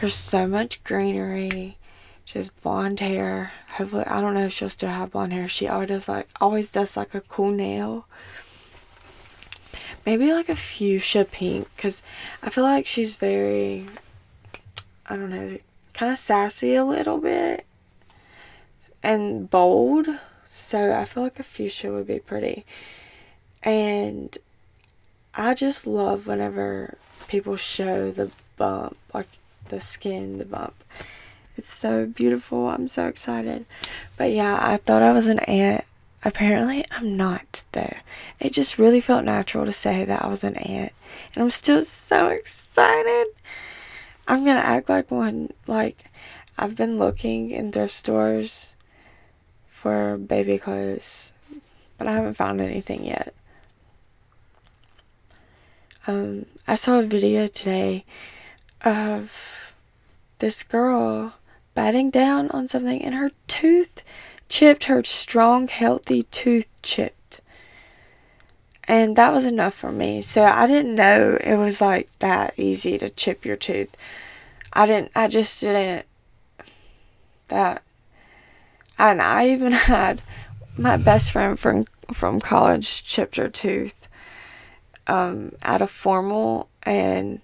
there's 0.00 0.14
so 0.14 0.46
much 0.46 0.82
greenery. 0.82 1.76
She 2.24 2.38
has 2.38 2.48
blonde 2.48 3.00
hair. 3.00 3.52
Hopefully, 3.72 4.06
I 4.06 4.22
don't 4.22 4.32
know 4.32 4.46
if 4.46 4.52
she'll 4.54 4.70
still 4.70 4.88
have 4.88 5.10
blonde 5.10 5.34
hair. 5.34 5.46
She 5.46 5.68
always 5.68 5.88
does 5.88 6.08
like 6.08 6.28
always 6.40 6.72
does 6.72 6.96
like 6.96 7.14
a 7.14 7.20
cool 7.20 7.50
nail. 7.50 8.06
Maybe 10.04 10.32
like 10.32 10.48
a 10.48 10.56
fuchsia 10.56 11.24
pink, 11.24 11.68
cause 11.76 12.02
I 12.42 12.50
feel 12.50 12.64
like 12.64 12.86
she's 12.86 13.14
very, 13.14 13.86
I 15.06 15.16
don't 15.16 15.30
know, 15.30 15.58
kind 15.92 16.10
of 16.10 16.18
sassy 16.18 16.74
a 16.74 16.84
little 16.84 17.18
bit 17.18 17.64
and 19.02 19.48
bold. 19.48 20.06
So 20.52 20.92
I 20.96 21.04
feel 21.04 21.22
like 21.22 21.38
a 21.38 21.42
fuchsia 21.42 21.92
would 21.92 22.06
be 22.06 22.18
pretty. 22.18 22.64
And 23.62 24.36
I 25.34 25.54
just 25.54 25.86
love 25.86 26.26
whenever 26.26 26.98
people 27.28 27.56
show 27.56 28.10
the 28.10 28.30
bump, 28.56 28.98
like 29.14 29.28
the 29.68 29.80
skin, 29.80 30.38
the 30.38 30.44
bump. 30.44 30.74
It's 31.56 31.72
so 31.72 32.06
beautiful. 32.06 32.68
I'm 32.68 32.88
so 32.88 33.06
excited. 33.06 33.66
But 34.16 34.32
yeah, 34.32 34.58
I 34.60 34.78
thought 34.78 35.02
I 35.02 35.12
was 35.12 35.28
an 35.28 35.38
aunt. 35.40 35.84
Apparently, 36.24 36.84
I'm 36.90 37.16
not, 37.16 37.64
though. 37.72 37.94
It 38.38 38.52
just 38.52 38.78
really 38.78 39.00
felt 39.00 39.24
natural 39.24 39.64
to 39.64 39.72
say 39.72 40.04
that 40.04 40.22
I 40.22 40.28
was 40.28 40.44
an 40.44 40.56
aunt. 40.56 40.92
And 41.34 41.42
I'm 41.42 41.50
still 41.50 41.82
so 41.82 42.28
excited. 42.28 43.26
I'm 44.28 44.44
to 44.44 44.52
act 44.52 44.88
like 44.88 45.10
one. 45.10 45.52
Like, 45.66 46.04
I've 46.56 46.76
been 46.76 46.98
looking 46.98 47.50
in 47.50 47.72
thrift 47.72 47.92
stores 47.92 48.72
for 49.66 50.16
baby 50.16 50.58
clothes, 50.58 51.32
but 51.98 52.06
I 52.06 52.12
haven't 52.12 52.34
found 52.34 52.60
anything 52.60 53.04
yet. 53.04 53.34
Um, 56.06 56.46
I 56.68 56.76
saw 56.76 57.00
a 57.00 57.04
video 57.04 57.46
today 57.48 58.04
of 58.84 59.74
this 60.38 60.62
girl 60.62 61.34
batting 61.74 62.10
down 62.10 62.50
on 62.50 62.68
something 62.68 63.02
and 63.02 63.14
her 63.14 63.30
tooth 63.46 64.02
chipped, 64.52 64.84
her 64.84 65.02
strong, 65.02 65.66
healthy 65.66 66.24
tooth 66.24 66.68
chipped. 66.82 67.40
And 68.84 69.16
that 69.16 69.32
was 69.32 69.46
enough 69.46 69.72
for 69.72 69.90
me. 69.90 70.20
So 70.20 70.44
I 70.44 70.66
didn't 70.66 70.94
know 70.94 71.38
it 71.40 71.56
was 71.56 71.80
like 71.80 72.10
that 72.18 72.52
easy 72.58 72.98
to 72.98 73.08
chip 73.08 73.46
your 73.46 73.56
tooth. 73.56 73.96
I 74.74 74.84
didn't, 74.84 75.10
I 75.14 75.28
just 75.28 75.58
didn't, 75.62 76.04
that 77.48 77.82
and 78.98 79.22
I 79.22 79.48
even 79.48 79.72
had 79.92 80.20
my 80.76 80.98
best 80.98 81.32
friend 81.32 81.58
from 81.58 81.86
from 82.12 82.38
college 82.38 83.04
chipped 83.04 83.36
her 83.36 83.48
tooth 83.48 84.06
um, 85.06 85.52
at 85.62 85.80
a 85.80 85.86
formal, 85.86 86.68
and 86.82 87.40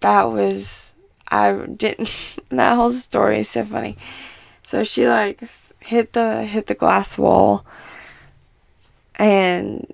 that 0.00 0.24
was 0.24 0.94
I 1.28 1.52
didn't. 1.52 2.38
that 2.50 2.74
whole 2.74 2.90
story 2.90 3.38
is 3.38 3.48
so 3.48 3.64
funny. 3.64 3.96
So 4.62 4.84
she 4.84 5.08
like 5.08 5.42
hit 5.88 6.12
the 6.12 6.44
hit 6.44 6.66
the 6.66 6.74
glass 6.74 7.18
wall, 7.18 7.64
and 9.16 9.92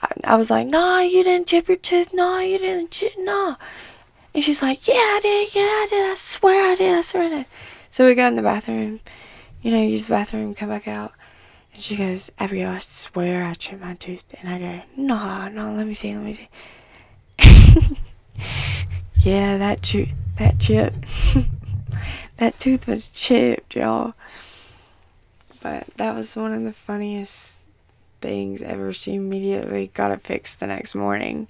I, 0.00 0.08
I 0.24 0.36
was 0.36 0.50
like, 0.50 0.66
"No, 0.66 1.00
you 1.00 1.22
didn't 1.24 1.48
chip 1.48 1.68
your 1.68 1.76
tooth. 1.76 2.14
No, 2.14 2.38
you 2.38 2.58
didn't 2.58 2.90
chip. 2.90 3.12
No." 3.18 3.56
And 4.34 4.42
she's 4.42 4.62
like, 4.62 4.86
"Yeah, 4.88 4.94
I 4.94 5.20
did. 5.22 5.54
Yeah, 5.54 5.62
I 5.62 5.86
did. 5.90 6.10
I 6.10 6.14
swear 6.14 6.72
I 6.72 6.74
did. 6.74 6.98
I 6.98 7.00
swear 7.00 7.24
I 7.24 7.28
did." 7.28 7.46
So 7.90 8.06
we 8.06 8.14
go 8.14 8.26
in 8.26 8.36
the 8.36 8.42
bathroom 8.42 9.00
you 9.64 9.70
know, 9.70 9.82
use 9.82 10.06
the 10.06 10.12
bathroom, 10.12 10.54
come 10.54 10.68
back 10.68 10.86
out. 10.86 11.12
And 11.72 11.82
she 11.82 11.96
goes, 11.96 12.30
Abigail, 12.38 12.68
I 12.68 12.78
swear 12.78 13.44
I 13.44 13.54
chipped 13.54 13.80
my 13.80 13.94
tooth. 13.94 14.24
And 14.40 14.48
I 14.48 14.58
go, 14.58 14.82
no, 14.94 15.48
no, 15.48 15.72
let 15.72 15.86
me 15.86 15.94
see, 15.94 16.14
let 16.14 16.22
me 16.22 16.34
see. 16.34 16.48
yeah, 19.16 19.56
that 19.56 19.82
chip, 19.82 20.10
that 20.36 20.60
chip, 20.60 20.94
that 22.36 22.60
tooth 22.60 22.86
was 22.86 23.08
chipped, 23.08 23.74
y'all. 23.74 24.12
But 25.64 25.86
that 25.96 26.14
was 26.14 26.36
one 26.36 26.52
of 26.52 26.62
the 26.62 26.74
funniest 26.74 27.62
things 28.20 28.60
ever. 28.60 28.92
She 28.92 29.14
immediately 29.14 29.90
got 29.94 30.10
it 30.10 30.20
fixed 30.20 30.60
the 30.60 30.66
next 30.66 30.94
morning. 30.94 31.48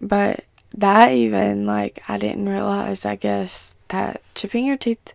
But 0.00 0.44
that 0.76 1.10
even, 1.10 1.66
like, 1.66 2.04
I 2.08 2.18
didn't 2.18 2.48
realize, 2.48 3.04
I 3.04 3.16
guess, 3.16 3.74
that 3.88 4.22
chipping 4.36 4.64
your 4.64 4.76
teeth 4.76 5.12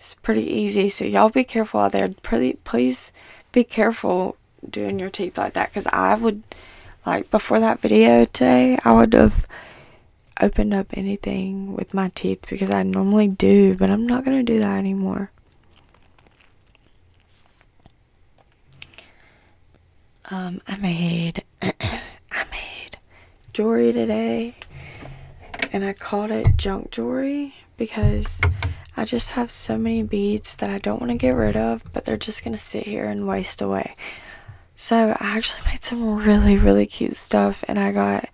is 0.00 0.16
pretty 0.20 0.42
easy. 0.42 0.88
So 0.88 1.04
y'all 1.04 1.28
be 1.28 1.44
careful 1.44 1.78
out 1.78 1.92
there. 1.92 2.08
Please 2.64 3.12
be 3.52 3.62
careful 3.62 4.36
doing 4.68 4.98
your 4.98 5.10
teeth 5.10 5.38
like 5.38 5.52
that 5.52 5.70
because 5.70 5.86
I 5.86 6.16
would 6.16 6.42
like 7.06 7.30
before 7.30 7.60
that 7.60 7.80
video 7.80 8.24
today 8.26 8.76
I 8.84 8.92
would 8.92 9.12
have 9.14 9.46
opened 10.40 10.74
up 10.74 10.88
anything 10.94 11.72
with 11.72 11.94
my 11.94 12.10
teeth 12.14 12.46
because 12.50 12.70
I 12.70 12.82
normally 12.82 13.28
do, 13.28 13.76
but 13.76 13.90
I'm 13.90 14.06
not 14.06 14.24
gonna 14.24 14.42
do 14.42 14.58
that 14.58 14.76
anymore. 14.76 15.30
Um, 20.30 20.60
I 20.68 20.76
made 20.76 21.44
I 21.62 22.44
made 22.52 22.98
jewelry 23.52 23.92
today 23.92 24.54
and 25.72 25.84
I 25.84 25.92
called 25.92 26.30
it 26.30 26.56
junk 26.56 26.92
jewelry 26.92 27.54
because 27.76 28.40
I 28.96 29.04
just 29.04 29.30
have 29.30 29.50
so 29.50 29.76
many 29.76 30.04
beads 30.04 30.56
that 30.56 30.70
I 30.70 30.78
don't 30.78 31.00
want 31.00 31.10
to 31.10 31.18
get 31.18 31.34
rid 31.34 31.56
of, 31.56 31.82
but 31.92 32.04
they're 32.04 32.16
just 32.16 32.44
to 32.44 32.56
sit 32.56 32.84
here 32.84 33.06
and 33.06 33.26
waste 33.26 33.60
away. 33.60 33.96
So 34.76 35.16
I 35.18 35.36
actually 35.36 35.68
made 35.70 35.82
some 35.82 36.16
really, 36.16 36.56
really 36.56 36.86
cute 36.86 37.14
stuff, 37.14 37.64
and 37.68 37.78
I 37.78 37.92
got 37.92 38.28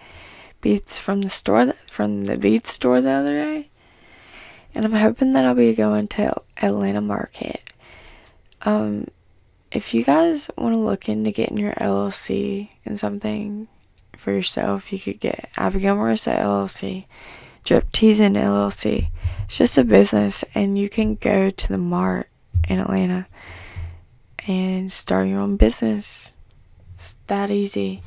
beads 0.61 0.98
from 0.98 1.22
the 1.22 1.30
store, 1.30 1.72
from 1.87 2.24
the 2.24 2.37
bead 2.37 2.66
store 2.66 3.00
the 3.00 3.11
other 3.11 3.35
day. 3.35 3.68
And 4.74 4.85
I'm 4.85 4.92
hoping 4.92 5.32
that 5.32 5.46
I'll 5.46 5.54
be 5.54 5.74
going 5.74 6.09
to 6.09 6.35
Atlanta 6.61 7.00
Market. 7.00 7.62
Um, 8.62 9.09
if 9.76 9.92
you 9.92 10.02
guys 10.02 10.48
want 10.56 10.74
to 10.74 10.78
look 10.78 11.06
into 11.06 11.30
getting 11.30 11.58
your 11.58 11.74
LLC 11.74 12.70
and 12.86 12.98
something 12.98 13.68
for 14.16 14.32
yourself, 14.32 14.90
you 14.90 14.98
could 14.98 15.20
get 15.20 15.50
Abigail 15.58 15.96
Marissa 15.96 16.34
LLC, 16.34 17.04
Drip 17.62 17.92
Teasing 17.92 18.32
LLC. 18.32 19.10
It's 19.44 19.58
just 19.58 19.76
a 19.76 19.84
business, 19.84 20.46
and 20.54 20.78
you 20.78 20.88
can 20.88 21.16
go 21.16 21.50
to 21.50 21.68
the 21.68 21.76
mart 21.76 22.30
in 22.66 22.78
Atlanta 22.78 23.26
and 24.48 24.90
start 24.90 25.28
your 25.28 25.40
own 25.40 25.58
business. 25.58 26.38
It's 26.94 27.14
that 27.26 27.50
easy. 27.50 28.02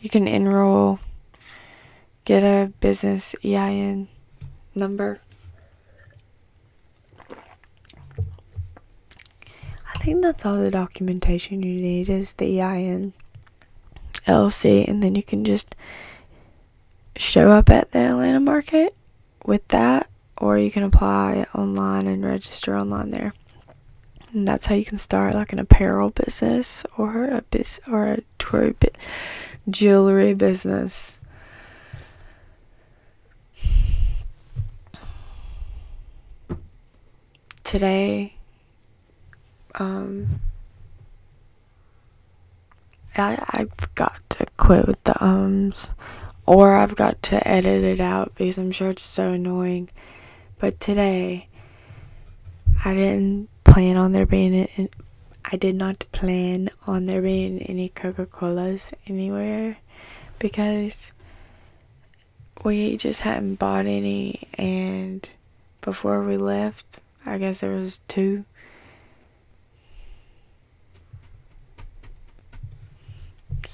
You 0.00 0.08
can 0.08 0.28
enroll, 0.28 1.00
get 2.24 2.44
a 2.44 2.72
business 2.78 3.34
EIN 3.44 4.06
number. 4.76 5.18
Think 10.04 10.20
that's 10.20 10.44
all 10.44 10.58
the 10.58 10.70
documentation 10.70 11.62
you 11.62 11.80
need 11.80 12.10
is 12.10 12.34
the 12.34 12.60
EIN. 12.60 13.14
LLC, 14.26 14.86
and 14.86 15.02
then 15.02 15.14
you 15.14 15.22
can 15.22 15.46
just 15.46 15.74
show 17.16 17.50
up 17.50 17.70
at 17.70 17.90
the 17.92 18.00
Atlanta 18.00 18.38
market 18.38 18.94
with 19.46 19.66
that, 19.68 20.10
or 20.36 20.58
you 20.58 20.70
can 20.70 20.82
apply 20.82 21.46
online 21.54 22.06
and 22.06 22.22
register 22.22 22.76
online 22.76 23.12
there. 23.12 23.32
And 24.32 24.46
that's 24.46 24.66
how 24.66 24.74
you 24.74 24.84
can 24.84 24.98
start 24.98 25.32
like 25.34 25.54
an 25.54 25.58
apparel 25.58 26.10
business 26.10 26.84
or 26.98 27.24
a 27.24 27.42
biz 27.50 27.80
or 27.90 28.18
a 28.18 28.18
jewelry 29.70 30.34
business. 30.34 31.18
Today, 37.62 38.34
um, 39.76 40.40
I, 43.16 43.42
I've 43.50 43.94
got 43.94 44.28
to 44.30 44.46
quit 44.56 44.86
with 44.86 45.02
the 45.04 45.22
ums, 45.24 45.94
or 46.46 46.74
I've 46.74 46.96
got 46.96 47.22
to 47.24 47.46
edit 47.46 47.84
it 47.84 48.00
out 48.00 48.34
because 48.34 48.58
I'm 48.58 48.72
sure 48.72 48.90
it's 48.90 49.02
so 49.02 49.32
annoying. 49.32 49.88
But 50.58 50.80
today, 50.80 51.48
I 52.84 52.94
didn't 52.94 53.48
plan 53.64 53.96
on 53.96 54.12
there 54.12 54.26
being 54.26 54.68
any, 54.76 54.88
I 55.44 55.56
did 55.56 55.76
not 55.76 56.04
plan 56.12 56.70
on 56.86 57.06
there 57.06 57.22
being 57.22 57.60
any 57.62 57.88
Coca 57.90 58.26
Colas 58.26 58.92
anywhere 59.06 59.78
because 60.38 61.12
we 62.64 62.96
just 62.96 63.20
hadn't 63.20 63.56
bought 63.56 63.86
any, 63.86 64.48
and 64.54 65.28
before 65.80 66.22
we 66.22 66.36
left, 66.36 67.00
I 67.26 67.38
guess 67.38 67.60
there 67.60 67.72
was 67.72 68.00
two 68.08 68.44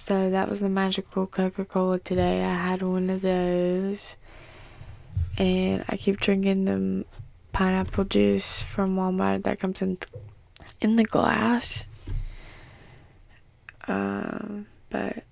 So 0.00 0.30
that 0.30 0.48
was 0.48 0.60
the 0.60 0.70
magical 0.70 1.26
Coca 1.26 1.64
Cola 1.66 1.98
today. 1.98 2.42
I 2.42 2.54
had 2.54 2.80
one 2.80 3.10
of 3.10 3.20
those. 3.20 4.16
And 5.36 5.84
I 5.88 5.98
keep 5.98 6.18
drinking 6.18 6.64
the 6.64 7.04
pineapple 7.52 8.04
juice 8.04 8.62
from 8.62 8.96
Walmart 8.96 9.44
that 9.44 9.60
comes 9.60 9.82
in 9.82 9.98
th- 9.98 10.24
in 10.80 10.96
the 10.96 11.04
glass. 11.04 11.86
Um, 13.86 14.66
but 14.88 15.22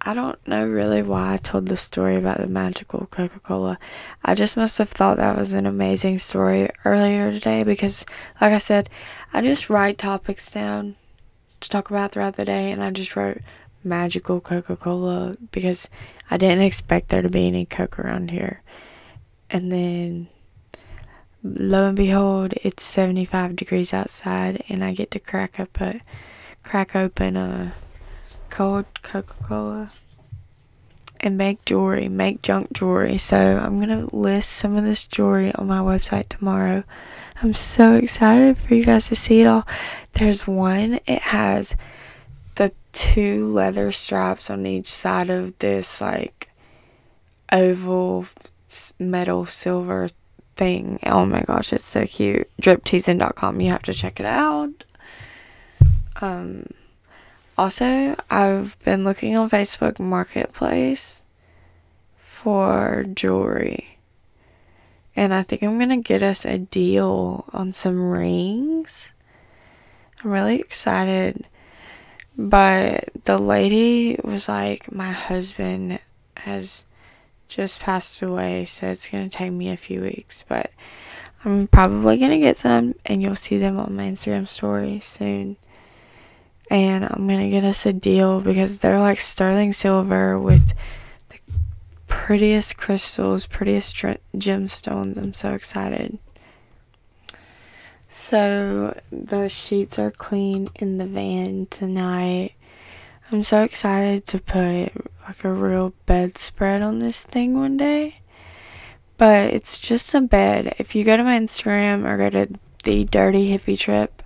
I 0.00 0.14
don't 0.14 0.38
know 0.46 0.66
really 0.66 1.02
why 1.02 1.34
I 1.34 1.36
told 1.36 1.66
the 1.66 1.76
story 1.76 2.16
about 2.16 2.38
the 2.38 2.46
magical 2.46 3.06
Coca 3.06 3.40
Cola. 3.40 3.76
I 4.24 4.36
just 4.36 4.56
must 4.56 4.78
have 4.78 4.88
thought 4.88 5.16
that 5.16 5.36
was 5.36 5.52
an 5.52 5.66
amazing 5.66 6.18
story 6.18 6.70
earlier 6.84 7.32
today 7.32 7.64
because, 7.64 8.06
like 8.40 8.52
I 8.52 8.58
said, 8.58 8.88
I 9.34 9.42
just 9.42 9.68
write 9.68 9.98
topics 9.98 10.52
down 10.52 10.94
to 11.58 11.68
talk 11.68 11.90
about 11.90 12.12
throughout 12.12 12.36
the 12.36 12.44
day, 12.44 12.70
and 12.70 12.82
I 12.82 12.90
just 12.90 13.16
wrote 13.16 13.38
magical 13.84 14.40
Coca 14.40 14.76
Cola 14.76 15.34
because 15.50 15.88
I 16.30 16.36
didn't 16.36 16.62
expect 16.62 17.08
there 17.08 17.22
to 17.22 17.28
be 17.28 17.46
any 17.46 17.66
Coke 17.66 17.98
around 17.98 18.30
here. 18.30 18.62
And 19.50 19.70
then 19.70 20.28
lo 21.42 21.88
and 21.88 21.96
behold, 21.96 22.54
it's 22.62 22.82
75 22.82 23.56
degrees 23.56 23.92
outside 23.92 24.62
and 24.68 24.84
I 24.84 24.92
get 24.94 25.10
to 25.12 25.18
crack 25.18 25.58
up 25.60 25.80
a 25.80 26.00
crack 26.62 26.94
open 26.94 27.36
a 27.36 27.74
cold 28.50 28.86
Coca-Cola 29.02 29.90
and 31.20 31.38
make 31.38 31.64
jewelry, 31.64 32.08
make 32.08 32.42
junk 32.42 32.72
jewelry. 32.72 33.16
So 33.16 33.36
I'm 33.36 33.80
to 33.88 34.14
list 34.14 34.50
some 34.50 34.76
of 34.76 34.84
this 34.84 35.06
jewelry 35.06 35.54
on 35.54 35.66
my 35.66 35.78
website 35.78 36.28
tomorrow. 36.28 36.84
I'm 37.42 37.54
so 37.54 37.94
excited 37.94 38.58
for 38.58 38.74
you 38.74 38.84
guys 38.84 39.08
to 39.08 39.16
see 39.16 39.40
it 39.40 39.46
all. 39.46 39.66
There's 40.12 40.46
one, 40.46 41.00
it 41.06 41.22
has 41.22 41.76
two 42.92 43.46
leather 43.46 43.90
straps 43.90 44.50
on 44.50 44.66
each 44.66 44.86
side 44.86 45.30
of 45.30 45.58
this 45.58 46.00
like 46.00 46.48
oval 47.50 48.26
metal 48.98 49.46
silver 49.46 50.08
thing. 50.56 50.98
Oh 51.06 51.26
my 51.26 51.42
gosh, 51.42 51.72
it's 51.72 51.84
so 51.84 52.06
cute. 52.06 52.50
Dripteasing.com. 52.60 53.60
You 53.60 53.70
have 53.70 53.82
to 53.82 53.92
check 53.92 54.20
it 54.20 54.26
out. 54.26 54.84
Um 56.20 56.66
also, 57.58 58.16
I've 58.30 58.78
been 58.82 59.04
looking 59.04 59.36
on 59.36 59.50
Facebook 59.50 59.98
Marketplace 59.98 61.22
for 62.16 63.04
jewelry. 63.14 63.98
And 65.14 65.34
I 65.34 65.42
think 65.42 65.62
I'm 65.62 65.76
going 65.76 65.90
to 65.90 65.98
get 65.98 66.22
us 66.22 66.46
a 66.46 66.58
deal 66.58 67.44
on 67.52 67.74
some 67.74 68.10
rings. 68.10 69.12
I'm 70.24 70.30
really 70.30 70.58
excited. 70.58 71.46
But 72.36 73.10
the 73.24 73.38
lady 73.38 74.18
was 74.24 74.48
like, 74.48 74.92
My 74.92 75.12
husband 75.12 76.00
has 76.38 76.84
just 77.48 77.80
passed 77.80 78.22
away, 78.22 78.64
so 78.64 78.88
it's 78.88 79.10
going 79.10 79.28
to 79.28 79.36
take 79.36 79.52
me 79.52 79.70
a 79.70 79.76
few 79.76 80.00
weeks. 80.00 80.44
But 80.48 80.70
I'm 81.44 81.66
probably 81.66 82.18
going 82.18 82.30
to 82.30 82.38
get 82.38 82.56
some, 82.56 82.94
and 83.04 83.22
you'll 83.22 83.34
see 83.34 83.58
them 83.58 83.78
on 83.78 83.94
my 83.94 84.04
Instagram 84.04 84.48
story 84.48 85.00
soon. 85.00 85.56
And 86.70 87.04
I'm 87.04 87.26
going 87.26 87.40
to 87.40 87.50
get 87.50 87.64
us 87.64 87.84
a 87.84 87.92
deal 87.92 88.40
because 88.40 88.78
they're 88.78 88.98
like 88.98 89.20
sterling 89.20 89.74
silver 89.74 90.38
with 90.38 90.72
the 91.28 91.38
prettiest 92.06 92.78
crystals, 92.78 93.46
prettiest 93.46 93.94
gemstones. 93.96 95.18
I'm 95.18 95.34
so 95.34 95.52
excited. 95.52 96.18
So 98.12 98.94
the 99.10 99.48
sheets 99.48 99.98
are 99.98 100.10
clean 100.10 100.68
in 100.74 100.98
the 100.98 101.06
van 101.06 101.64
tonight. 101.70 102.52
I'm 103.30 103.42
so 103.42 103.62
excited 103.62 104.26
to 104.26 104.38
put 104.38 104.92
like 105.26 105.42
a 105.44 105.50
real 105.50 105.94
bedspread 106.04 106.82
on 106.82 106.98
this 106.98 107.24
thing 107.24 107.58
one 107.58 107.78
day. 107.78 108.20
But 109.16 109.54
it's 109.54 109.80
just 109.80 110.14
a 110.14 110.20
bed. 110.20 110.74
If 110.78 110.94
you 110.94 111.04
go 111.04 111.16
to 111.16 111.24
my 111.24 111.40
Instagram 111.40 112.04
or 112.04 112.18
go 112.18 112.28
to 112.28 112.52
the 112.84 113.04
Dirty 113.06 113.50
Hippie 113.50 113.78
Trip 113.78 114.22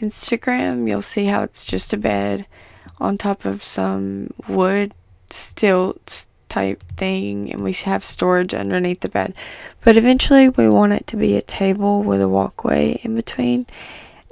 Instagram, 0.00 0.86
you'll 0.86 1.00
see 1.00 1.24
how 1.24 1.40
it's 1.42 1.64
just 1.64 1.94
a 1.94 1.96
bed 1.96 2.46
on 2.98 3.16
top 3.16 3.46
of 3.46 3.62
some 3.62 4.34
wood 4.48 4.92
stilts 5.30 6.28
type 6.50 6.82
thing 6.96 7.50
and 7.50 7.62
we 7.62 7.72
have 7.72 8.04
storage 8.04 8.52
underneath 8.52 9.00
the 9.00 9.08
bed. 9.08 9.32
But 9.82 9.96
eventually 9.96 10.50
we 10.50 10.68
want 10.68 10.92
it 10.92 11.06
to 11.06 11.16
be 11.16 11.36
a 11.36 11.42
table 11.42 12.02
with 12.02 12.20
a 12.20 12.28
walkway 12.28 13.00
in 13.02 13.14
between 13.14 13.66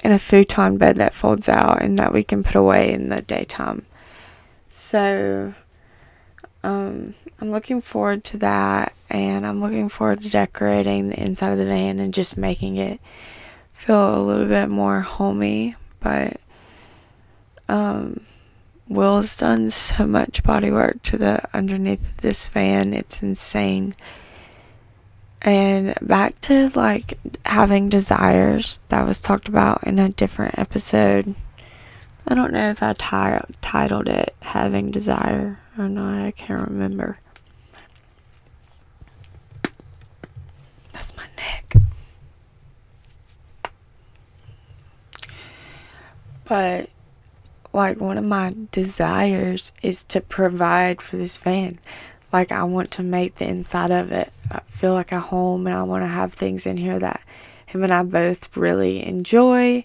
and 0.00 0.12
a 0.12 0.18
futon 0.18 0.76
bed 0.76 0.96
that 0.96 1.14
folds 1.14 1.48
out 1.48 1.80
and 1.80 1.98
that 1.98 2.12
we 2.12 2.22
can 2.22 2.44
put 2.44 2.54
away 2.54 2.92
in 2.92 3.08
the 3.08 3.22
daytime. 3.22 3.86
So 4.68 5.54
um, 6.62 7.14
I'm 7.40 7.50
looking 7.50 7.80
forward 7.80 8.24
to 8.24 8.38
that 8.38 8.92
and 9.08 9.46
I'm 9.46 9.60
looking 9.62 9.88
forward 9.88 10.22
to 10.22 10.28
decorating 10.28 11.08
the 11.08 11.22
inside 11.22 11.52
of 11.52 11.58
the 11.58 11.64
van 11.64 11.98
and 11.98 12.12
just 12.12 12.36
making 12.36 12.76
it 12.76 13.00
feel 13.72 14.16
a 14.16 14.18
little 14.18 14.46
bit 14.46 14.68
more 14.68 15.00
homey, 15.00 15.76
but 16.00 16.40
um 17.68 18.20
Will's 18.88 19.36
done 19.36 19.68
so 19.70 20.06
much 20.06 20.42
body 20.42 20.70
work 20.70 21.02
to 21.04 21.18
the 21.18 21.42
underneath 21.54 22.16
this 22.18 22.48
van. 22.48 22.94
It's 22.94 23.22
insane. 23.22 23.94
And 25.42 25.94
back 26.00 26.40
to 26.42 26.70
like 26.70 27.18
having 27.44 27.88
desires 27.90 28.80
that 28.88 29.06
was 29.06 29.20
talked 29.20 29.48
about 29.48 29.84
in 29.84 29.98
a 29.98 30.08
different 30.08 30.58
episode. 30.58 31.34
I 32.26 32.34
don't 32.34 32.52
know 32.52 32.70
if 32.70 32.82
I 32.82 32.92
t- 32.94 33.54
titled 33.60 34.08
it 34.08 34.34
Having 34.40 34.90
Desire 34.90 35.60
or 35.78 35.88
not. 35.88 36.26
I 36.26 36.30
can't 36.30 36.68
remember. 36.68 37.18
That's 40.92 41.16
my 41.16 41.24
neck. 41.36 41.74
But 46.44 46.90
like 47.72 48.00
one 48.00 48.18
of 48.18 48.24
my 48.24 48.54
desires 48.72 49.72
is 49.82 50.04
to 50.04 50.20
provide 50.20 51.02
for 51.02 51.16
this 51.16 51.36
van. 51.38 51.78
Like 52.32 52.52
I 52.52 52.64
want 52.64 52.90
to 52.92 53.02
make 53.02 53.36
the 53.36 53.48
inside 53.48 53.90
of 53.90 54.12
it 54.12 54.32
uh, 54.50 54.60
feel 54.66 54.92
like 54.92 55.12
a 55.12 55.20
home 55.20 55.66
and 55.66 55.74
I 55.74 55.82
want 55.82 56.02
to 56.02 56.08
have 56.08 56.32
things 56.32 56.66
in 56.66 56.76
here 56.76 56.98
that 56.98 57.22
him 57.66 57.82
and 57.82 57.92
I 57.92 58.02
both 58.02 58.56
really 58.56 59.04
enjoy. 59.04 59.84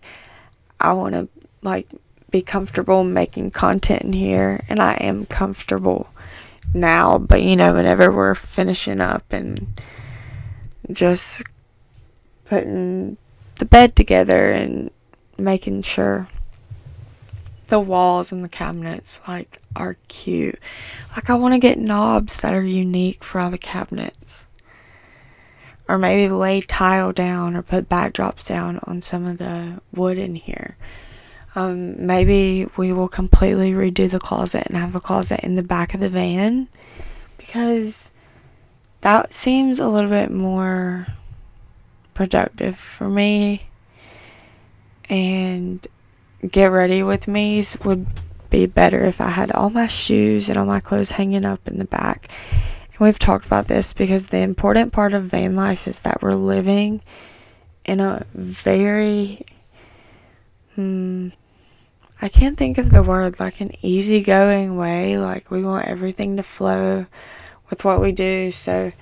I 0.80 0.94
want 0.94 1.16
to 1.16 1.30
like 1.62 1.88
be 2.30 2.42
comfortable 2.42 3.04
making 3.04 3.52
content 3.52 4.02
in 4.02 4.14
here 4.14 4.64
and 4.68 4.80
I 4.80 4.94
am 4.94 5.26
comfortable 5.26 6.10
now, 6.74 7.18
but 7.18 7.42
you 7.42 7.56
know, 7.56 7.74
whenever 7.74 8.12
we're 8.12 8.36
finishing 8.36 9.00
up 9.00 9.32
and 9.32 9.82
just 10.92 11.44
putting 12.46 13.18
the 13.56 13.66
bed 13.66 13.96
together 13.96 14.52
and 14.52 14.90
making 15.38 15.82
sure 15.82 16.28
the 17.74 17.80
walls 17.80 18.32
and 18.32 18.44
the 18.44 18.50
cabinets 18.50 19.20
like 19.28 19.60
are 19.76 19.98
cute. 20.08 20.60
Like 21.16 21.32
I 21.32 21.34
want 21.34 21.56
to 21.56 21.60
get 21.60 21.80
knobs 21.80 22.40
that 22.42 22.54
are 22.54 22.62
unique 22.62 23.24
for 23.24 23.42
all 23.42 23.50
the 23.50 23.58
cabinets. 23.58 24.46
Or 25.88 25.98
maybe 25.98 26.32
lay 26.32 26.62
tile 26.62 27.12
down 27.12 27.56
or 27.56 27.64
put 27.64 27.90
backdrops 27.90 28.48
down 28.48 28.80
on 28.84 29.02
some 29.02 29.26
of 29.26 29.40
the 29.40 29.82
wood 29.92 30.20
in 30.20 30.36
here. 30.36 30.78
Um, 31.56 32.06
maybe 32.06 32.68
we 32.78 32.94
will 32.94 33.08
completely 33.08 33.72
redo 33.72 34.08
the 34.08 34.20
closet 34.20 34.68
and 34.68 34.78
have 34.78 34.94
a 34.94 35.00
closet 35.00 35.40
in 35.40 35.56
the 35.56 35.64
back 35.64 35.96
of 35.96 36.00
the 36.00 36.10
van 36.10 36.68
because 37.40 38.12
that 39.02 39.34
seems 39.34 39.80
a 39.80 39.88
little 39.88 40.12
bit 40.12 40.30
more 40.30 41.08
productive 42.14 42.76
for 42.76 43.10
me. 43.10 43.64
And 45.10 45.88
get 46.50 46.68
ready 46.68 47.04
with 47.04 47.28
me's 47.28 47.78
would 47.84 48.06
be 48.50 48.66
better 48.66 49.04
if 49.04 49.20
I 49.20 49.30
had 49.30 49.52
all 49.52 49.70
my 49.70 49.88
shoes 49.88 50.50
and 50.50 50.58
all 50.58 50.66
my 50.66 50.80
clothes 50.80 51.12
hanging 51.12 51.46
up 51.46 51.68
in 51.68 51.78
the 51.78 51.86
back. 51.86 52.30
And 52.92 53.00
we've 53.00 53.20
talked 53.20 53.46
about 53.46 53.68
this 53.68 53.94
because 53.94 54.28
the 54.28 54.40
important 54.40 54.94
part 54.94 55.14
of 55.14 55.24
van 55.24 55.56
life 55.56 55.88
is 55.88 56.00
that 56.00 56.22
we're 56.22 56.34
living 56.34 57.02
in 57.86 58.00
a 58.00 58.26
very 58.34 59.46
hmm 60.76 61.30
I 62.22 62.30
can't 62.30 62.58
think 62.58 62.78
of 62.78 62.90
the 62.90 63.04
word 63.04 63.42
like 63.42 63.60
an 63.60 63.72
easygoing 63.82 64.78
way. 64.78 65.18
Like 65.18 65.52
we 65.52 65.62
want 65.62 65.88
everything 65.88 66.38
to 66.38 66.44
flow 66.44 67.06
with 67.70 67.84
what 67.84 68.00
we 68.00 68.14
do. 68.14 68.50
So 68.50 68.94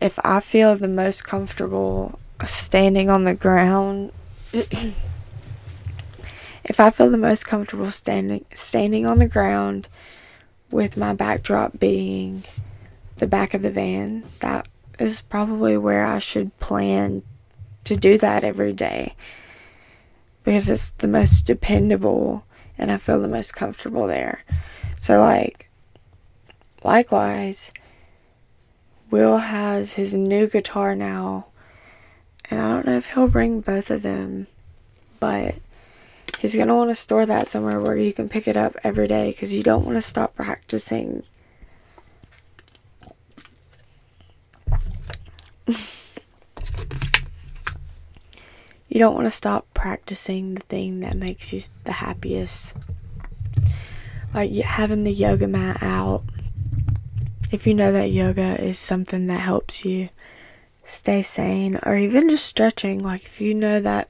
if 0.00 0.18
I 0.24 0.40
feel 0.40 0.74
the 0.74 0.88
most 0.88 1.26
comfortable 1.26 2.18
standing 2.46 3.10
on 3.10 3.24
the 3.24 3.34
ground 3.34 4.12
if 6.64 6.80
I 6.80 6.90
feel 6.90 7.10
the 7.10 7.18
most 7.18 7.46
comfortable 7.46 7.90
standing 7.90 8.44
standing 8.54 9.06
on 9.06 9.18
the 9.18 9.28
ground 9.28 9.88
with 10.70 10.96
my 10.96 11.12
backdrop 11.12 11.78
being 11.78 12.44
the 13.16 13.26
back 13.26 13.54
of 13.54 13.62
the 13.62 13.70
van, 13.70 14.24
that 14.40 14.66
is 14.98 15.20
probably 15.20 15.76
where 15.76 16.04
I 16.04 16.18
should 16.18 16.58
plan 16.58 17.22
to 17.84 17.96
do 17.96 18.16
that 18.18 18.44
every 18.44 18.72
day 18.72 19.14
because 20.42 20.68
it's 20.70 20.92
the 20.92 21.08
most 21.08 21.46
dependable 21.46 22.44
and 22.76 22.90
I 22.90 22.96
feel 22.96 23.20
the 23.20 23.28
most 23.28 23.54
comfortable 23.54 24.06
there. 24.06 24.44
So, 24.96 25.20
like, 25.20 25.70
likewise, 26.82 27.72
Will 29.10 29.38
has 29.38 29.94
his 29.94 30.14
new 30.14 30.48
guitar 30.48 30.96
now, 30.96 31.46
and 32.50 32.60
I 32.60 32.68
don't 32.68 32.86
know 32.86 32.96
if 32.96 33.10
he'll 33.10 33.28
bring 33.28 33.60
both 33.60 33.90
of 33.90 34.02
them, 34.02 34.46
but 35.20 35.54
he's 36.38 36.54
going 36.54 36.68
to 36.68 36.74
want 36.74 36.90
to 36.90 36.94
store 36.94 37.26
that 37.26 37.46
somewhere 37.46 37.80
where 37.80 37.96
you 37.96 38.12
can 38.12 38.28
pick 38.28 38.46
it 38.46 38.56
up 38.56 38.76
every 38.84 39.06
day 39.08 39.30
because 39.30 39.54
you 39.54 39.62
don't 39.62 39.84
want 39.84 39.96
to 39.96 40.02
stop 40.02 40.34
practicing. 40.34 41.22
you 45.68 45.78
don't 48.98 49.14
want 49.14 49.26
to 49.26 49.30
stop 49.30 49.66
practicing 49.74 50.54
the 50.54 50.62
thing 50.62 51.00
that 51.00 51.16
makes 51.16 51.52
you 51.52 51.60
the 51.84 51.92
happiest. 51.92 52.76
Like 54.32 54.52
having 54.52 55.04
the 55.04 55.12
yoga 55.12 55.46
mat 55.46 55.82
out. 55.82 56.24
If 57.52 57.66
you 57.66 57.74
know 57.74 57.92
that 57.92 58.10
yoga 58.10 58.60
is 58.60 58.78
something 58.78 59.28
that 59.28 59.40
helps 59.40 59.84
you 59.84 60.08
stay 60.84 61.22
sane, 61.22 61.78
or 61.84 61.96
even 61.96 62.28
just 62.28 62.46
stretching, 62.46 62.98
like 62.98 63.24
if 63.24 63.40
you 63.40 63.54
know 63.54 63.80
that 63.80 64.08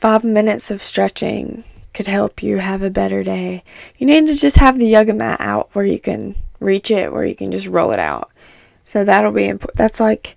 five 0.00 0.24
minutes 0.24 0.70
of 0.70 0.80
stretching 0.80 1.62
could 1.92 2.06
help 2.06 2.42
you 2.42 2.56
have 2.58 2.82
a 2.82 2.90
better 2.90 3.22
day, 3.22 3.62
you 3.98 4.06
need 4.06 4.26
to 4.28 4.34
just 4.34 4.56
have 4.56 4.78
the 4.78 4.86
yoga 4.86 5.12
mat 5.12 5.40
out 5.40 5.74
where 5.74 5.84
you 5.84 5.98
can 5.98 6.34
reach 6.58 6.90
it, 6.90 7.12
where 7.12 7.24
you 7.24 7.34
can 7.34 7.52
just 7.52 7.66
roll 7.66 7.90
it 7.90 7.98
out. 7.98 8.30
So 8.84 9.04
that'll 9.04 9.32
be 9.32 9.46
important. 9.46 9.76
That's 9.76 10.00
like 10.00 10.36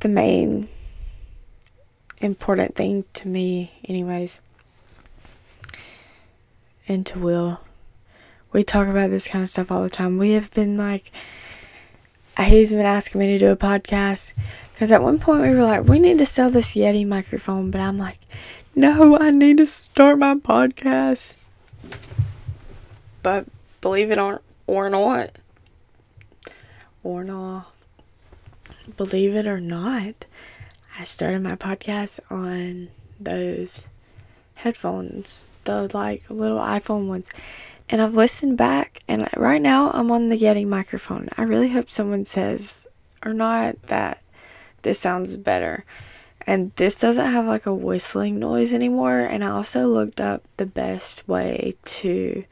the 0.00 0.08
main 0.08 0.68
important 2.18 2.74
thing 2.74 3.04
to 3.14 3.28
me, 3.28 3.72
anyways, 3.88 4.42
and 6.86 7.06
to 7.06 7.18
Will. 7.18 7.60
We 8.52 8.62
talk 8.62 8.88
about 8.88 9.08
this 9.08 9.28
kind 9.28 9.42
of 9.42 9.48
stuff 9.48 9.72
all 9.72 9.82
the 9.82 9.88
time. 9.88 10.18
We 10.18 10.32
have 10.32 10.50
been 10.50 10.76
like, 10.76 11.10
he's 12.38 12.72
been 12.72 12.84
asking 12.84 13.20
me 13.20 13.26
to 13.28 13.38
do 13.38 13.50
a 13.50 13.56
podcast 13.56 14.34
because 14.72 14.92
at 14.92 15.02
one 15.02 15.18
point 15.18 15.42
we 15.42 15.50
were 15.50 15.64
like, 15.64 15.84
we 15.84 15.98
need 15.98 16.18
to 16.18 16.26
sell 16.26 16.50
this 16.50 16.74
Yeti 16.74 17.06
microphone, 17.06 17.70
but 17.70 17.80
I'm 17.80 17.96
like, 17.96 18.18
no, 18.74 19.18
I 19.18 19.30
need 19.30 19.58
to 19.58 19.66
start 19.66 20.18
my 20.18 20.34
podcast. 20.34 21.36
But 23.22 23.46
believe 23.80 24.10
it 24.10 24.18
or, 24.18 24.40
or 24.66 24.90
not, 24.90 25.30
or 27.02 27.22
not, 27.24 27.70
believe 28.96 29.34
it 29.34 29.46
or 29.46 29.60
not, 29.60 30.24
I 30.98 31.04
started 31.04 31.42
my 31.42 31.56
podcast 31.56 32.20
on 32.30 32.88
those 33.20 33.88
headphones, 34.54 35.48
the 35.64 35.90
like 35.94 36.28
little 36.30 36.58
iPhone 36.58 37.06
ones. 37.06 37.30
And 37.88 38.00
I've 38.00 38.14
listened 38.14 38.56
back, 38.56 39.00
and 39.06 39.28
right 39.36 39.60
now 39.60 39.90
I'm 39.90 40.10
on 40.10 40.28
the 40.28 40.38
Yeti 40.38 40.66
microphone. 40.66 41.28
I 41.36 41.42
really 41.42 41.68
hope 41.68 41.90
someone 41.90 42.24
says 42.24 42.86
or 43.24 43.34
not 43.34 43.80
that 43.84 44.22
this 44.82 44.98
sounds 44.98 45.36
better. 45.36 45.84
And 46.46 46.72
this 46.76 46.98
doesn't 46.98 47.30
have 47.30 47.46
like 47.46 47.66
a 47.66 47.74
whistling 47.74 48.38
noise 48.38 48.74
anymore. 48.74 49.20
And 49.20 49.44
I 49.44 49.48
also 49.48 49.86
looked 49.86 50.20
up 50.20 50.42
the 50.56 50.66
best 50.66 51.26
way 51.28 51.74
to 51.84 52.42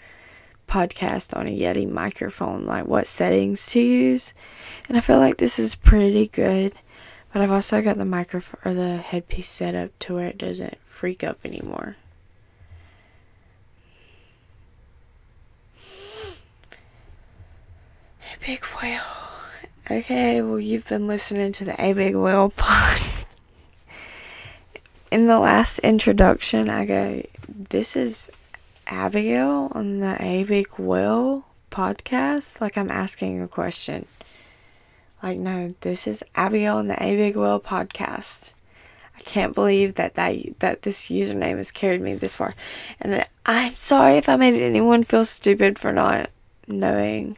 podcast 0.68 1.36
on 1.36 1.48
a 1.48 1.58
Yeti 1.58 1.90
microphone, 1.90 2.64
like 2.64 2.86
what 2.86 3.06
settings 3.06 3.66
to 3.72 3.80
use. 3.80 4.32
And 4.88 4.96
I 4.96 5.00
feel 5.00 5.18
like 5.18 5.38
this 5.38 5.58
is 5.58 5.74
pretty 5.74 6.28
good. 6.28 6.74
But 7.32 7.42
I've 7.42 7.52
also 7.52 7.80
got 7.82 7.96
the 7.96 8.04
microphone 8.04 8.60
or 8.64 8.74
the 8.74 8.96
headpiece 8.96 9.48
set 9.48 9.74
up 9.74 9.96
to 10.00 10.14
where 10.14 10.28
it 10.28 10.38
doesn't 10.38 10.78
freak 10.84 11.22
up 11.22 11.38
anymore. 11.44 11.96
A 18.34 18.46
big 18.46 18.64
whale. 18.80 19.00
Okay, 19.90 20.40
well 20.42 20.60
you've 20.60 20.88
been 20.88 21.06
listening 21.06 21.52
to 21.52 21.64
the 21.64 21.80
A 21.82 21.92
Big 21.92 22.14
Whale 22.14 22.50
pod. 22.56 23.00
In 25.10 25.26
the 25.26 25.40
last 25.40 25.80
introduction, 25.80 26.70
I 26.70 26.84
go, 26.84 27.22
"This 27.48 27.96
is 27.96 28.30
Abigail 28.86 29.72
on 29.72 29.98
the 29.98 30.16
A 30.20 30.44
Whale 30.78 31.44
podcast." 31.70 32.60
Like 32.60 32.78
I'm 32.78 32.92
asking 32.92 33.42
a 33.42 33.48
question. 33.48 34.06
Like, 35.20 35.38
no, 35.38 35.74
this 35.80 36.06
is 36.06 36.22
Abigail 36.36 36.76
on 36.76 36.86
the 36.86 37.02
A 37.02 37.32
Whale 37.32 37.58
podcast. 37.60 38.52
I 39.16 39.20
can't 39.22 39.52
believe 39.52 39.96
that, 39.96 40.14
that 40.14 40.60
that 40.60 40.82
this 40.82 41.08
username 41.08 41.56
has 41.56 41.72
carried 41.72 42.00
me 42.00 42.14
this 42.14 42.36
far. 42.36 42.54
And 43.00 43.26
I'm 43.44 43.74
sorry 43.74 44.16
if 44.16 44.28
I 44.28 44.36
made 44.36 44.54
anyone 44.54 45.02
feel 45.02 45.24
stupid 45.24 45.76
for 45.76 45.92
not 45.92 46.30
knowing. 46.68 47.36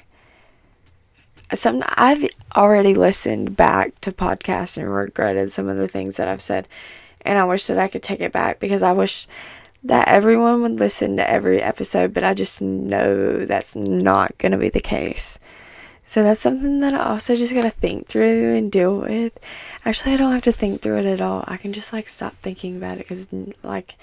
Some 1.55 1.83
I've 1.97 2.29
already 2.55 2.95
listened 2.95 3.57
back 3.57 3.99
to 4.03 4.13
podcasts 4.13 4.77
and 4.77 4.95
regretted 4.95 5.51
some 5.53 5.69
of 5.71 5.79
the 5.79 5.89
things 5.89 6.19
that 6.19 6.29
I've 6.29 6.43
said. 6.43 6.69
And 7.23 7.39
I 7.39 7.45
wish 7.45 7.67
that 7.67 7.79
I 7.79 7.89
could 7.89 8.03
take 8.03 8.21
it 8.21 8.33
back 8.33 8.61
because 8.61 8.83
I 8.83 8.93
wish 8.93 9.27
that 9.85 10.09
everyone 10.09 10.63
would 10.63 10.79
listen 10.79 11.17
to 11.17 11.29
every 11.29 11.61
episode, 11.61 12.15
but 12.15 12.23
I 12.23 12.35
just 12.35 12.63
know 12.63 13.45
that's 13.45 13.75
not 13.75 14.37
going 14.39 14.53
to 14.53 14.59
be 14.59 14.69
the 14.69 14.81
case. 14.81 15.39
So 16.05 16.23
that's 16.23 16.41
something 16.41 16.81
that 16.81 16.95
I 16.95 17.05
also 17.11 17.37
just 17.37 17.55
gotta 17.55 17.71
think 17.71 18.07
through 18.07 18.57
and 18.57 18.71
deal 18.71 18.99
with. 18.99 19.39
Actually, 19.85 20.15
I 20.15 20.17
don't 20.17 20.33
have 20.33 20.43
to 20.43 20.53
think 20.53 20.83
through 20.83 20.99
it 20.99 21.07
at 21.07 21.21
all. 21.21 21.45
I 21.47 21.57
can 21.57 21.73
just 21.73 21.93
like 21.93 22.09
stop 22.09 22.35
thinking 22.35 22.77
about 22.77 22.95
it 22.95 23.09
because 23.09 23.29
like 23.63 23.95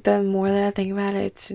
the 0.00 0.22
more 0.22 0.48
that 0.48 0.64
I 0.64 0.70
think 0.70 0.92
about 0.92 1.14
it, 1.14 1.24
it's 1.24 1.52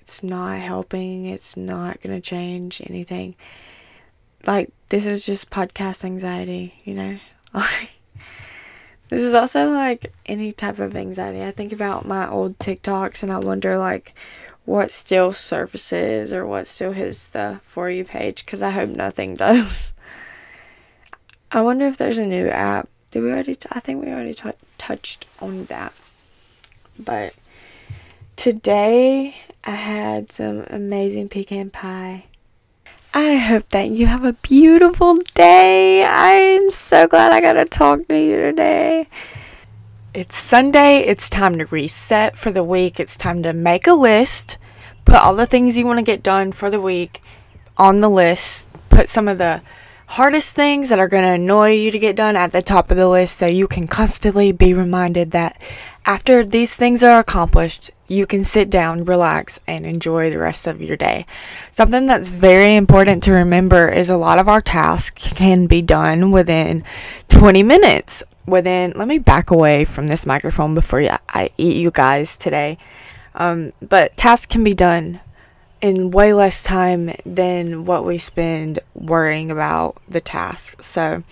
it's 0.00 0.22
not 0.22 0.60
helping. 0.60 1.26
It's 1.26 1.56
not 1.56 2.00
gonna 2.00 2.20
change 2.20 2.80
anything. 2.86 3.34
like 4.46 4.70
this 4.90 5.06
is 5.06 5.26
just 5.26 5.50
podcast 5.50 6.04
anxiety, 6.04 6.80
you 6.84 6.94
know? 6.94 7.18
this 9.08 9.22
is 9.22 9.34
also 9.34 9.70
like 9.70 10.12
any 10.26 10.52
type 10.52 10.78
of 10.78 10.96
anxiety. 10.96 11.42
I 11.42 11.52
think 11.52 11.72
about 11.72 12.06
my 12.06 12.28
old 12.28 12.58
TikToks 12.58 13.22
and 13.22 13.32
I 13.32 13.38
wonder 13.38 13.78
like 13.78 14.14
what 14.64 14.90
still 14.90 15.32
surfaces 15.32 16.32
or 16.32 16.44
what 16.44 16.66
still 16.66 16.92
hits 16.92 17.28
the 17.28 17.60
For 17.62 17.88
You 17.88 18.04
page 18.04 18.44
because 18.44 18.62
I 18.62 18.70
hope 18.70 18.90
nothing 18.90 19.34
does. 19.36 19.94
I 21.52 21.60
wonder 21.60 21.86
if 21.86 21.96
there's 21.96 22.18
a 22.18 22.26
new 22.26 22.48
app. 22.48 22.88
Did 23.12 23.22
we 23.22 23.30
already? 23.30 23.54
T- 23.54 23.68
I 23.70 23.80
think 23.80 24.04
we 24.04 24.10
already 24.10 24.34
t- 24.34 24.50
touched 24.76 25.26
on 25.40 25.66
that. 25.66 25.92
But 26.98 27.34
today 28.34 29.36
I 29.64 29.70
had 29.70 30.32
some 30.32 30.64
amazing 30.68 31.28
pecan 31.28 31.70
pie 31.70 32.24
I 33.18 33.36
hope 33.36 33.70
that 33.70 33.88
you 33.88 34.04
have 34.04 34.24
a 34.24 34.34
beautiful 34.34 35.16
day. 35.32 36.04
I'm 36.04 36.70
so 36.70 37.06
glad 37.06 37.32
I 37.32 37.40
got 37.40 37.54
to 37.54 37.64
talk 37.64 38.06
to 38.08 38.18
you 38.18 38.36
today. 38.36 39.08
It's 40.12 40.36
Sunday. 40.36 40.98
It's 40.98 41.30
time 41.30 41.56
to 41.56 41.64
reset 41.64 42.36
for 42.36 42.50
the 42.50 42.62
week. 42.62 43.00
It's 43.00 43.16
time 43.16 43.42
to 43.44 43.54
make 43.54 43.86
a 43.86 43.94
list, 43.94 44.58
put 45.06 45.14
all 45.14 45.34
the 45.34 45.46
things 45.46 45.78
you 45.78 45.86
want 45.86 45.98
to 45.98 46.04
get 46.04 46.22
done 46.22 46.52
for 46.52 46.68
the 46.68 46.78
week 46.78 47.22
on 47.78 48.02
the 48.02 48.10
list, 48.10 48.68
put 48.90 49.08
some 49.08 49.28
of 49.28 49.38
the 49.38 49.62
hardest 50.08 50.54
things 50.54 50.90
that 50.90 50.98
are 50.98 51.08
going 51.08 51.22
to 51.22 51.30
annoy 51.30 51.70
you 51.70 51.90
to 51.92 51.98
get 51.98 52.16
done 52.16 52.36
at 52.36 52.52
the 52.52 52.60
top 52.60 52.90
of 52.90 52.98
the 52.98 53.08
list 53.08 53.38
so 53.38 53.46
you 53.46 53.66
can 53.66 53.86
constantly 53.86 54.52
be 54.52 54.74
reminded 54.74 55.30
that 55.30 55.58
after 56.06 56.44
these 56.44 56.76
things 56.76 57.02
are 57.02 57.18
accomplished, 57.18 57.90
you 58.06 58.26
can 58.26 58.44
sit 58.44 58.70
down, 58.70 59.04
relax, 59.04 59.58
and 59.66 59.84
enjoy 59.84 60.30
the 60.30 60.38
rest 60.38 60.68
of 60.68 60.80
your 60.80 60.96
day. 60.96 61.26
Something 61.72 62.06
that's 62.06 62.30
very 62.30 62.76
important 62.76 63.24
to 63.24 63.32
remember 63.32 63.88
is 63.88 64.08
a 64.08 64.16
lot 64.16 64.38
of 64.38 64.48
our 64.48 64.60
tasks 64.60 65.32
can 65.34 65.66
be 65.66 65.82
done 65.82 66.30
within 66.30 66.84
20 67.28 67.64
minutes. 67.64 68.22
Within, 68.46 68.92
let 68.94 69.08
me 69.08 69.18
back 69.18 69.50
away 69.50 69.84
from 69.84 70.06
this 70.06 70.24
microphone 70.24 70.76
before 70.76 71.00
I 71.28 71.50
eat 71.58 71.76
you 71.76 71.90
guys 71.90 72.36
today. 72.36 72.78
Um, 73.34 73.72
but 73.82 74.16
tasks 74.16 74.46
can 74.46 74.62
be 74.62 74.74
done 74.74 75.20
in 75.82 76.12
way 76.12 76.32
less 76.32 76.62
time 76.62 77.10
than 77.24 77.84
what 77.84 78.04
we 78.04 78.16
spend 78.16 78.78
worrying 78.94 79.50
about 79.50 80.00
the 80.08 80.20
task. 80.20 80.80
So, 80.82 81.24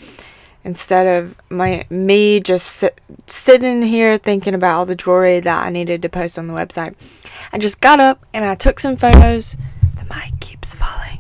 instead 0.65 1.07
of 1.07 1.37
my 1.51 1.85
me 1.91 2.41
just 2.41 2.67
sit, 2.67 3.01
sitting 3.27 3.83
here 3.83 4.17
thinking 4.17 4.55
about 4.55 4.77
all 4.77 4.87
the 4.87 4.97
jewelry 4.97 5.41
that 5.41 5.67
I 5.67 5.71
needed 5.71 6.03
to 6.03 6.09
post 6.09 6.39
on 6.39 6.47
the 6.47 6.55
website. 6.55 6.95
I 7.53 7.59
just 7.59 7.81
got 7.81 8.01
up 8.01 8.25
and 8.33 8.45
I 8.45 8.55
took 8.55 8.81
some 8.81 8.97
photos. 8.97 9.57
The 9.97 10.05
mic 10.05 10.41
keeps 10.41 10.75
falling. 10.75 11.19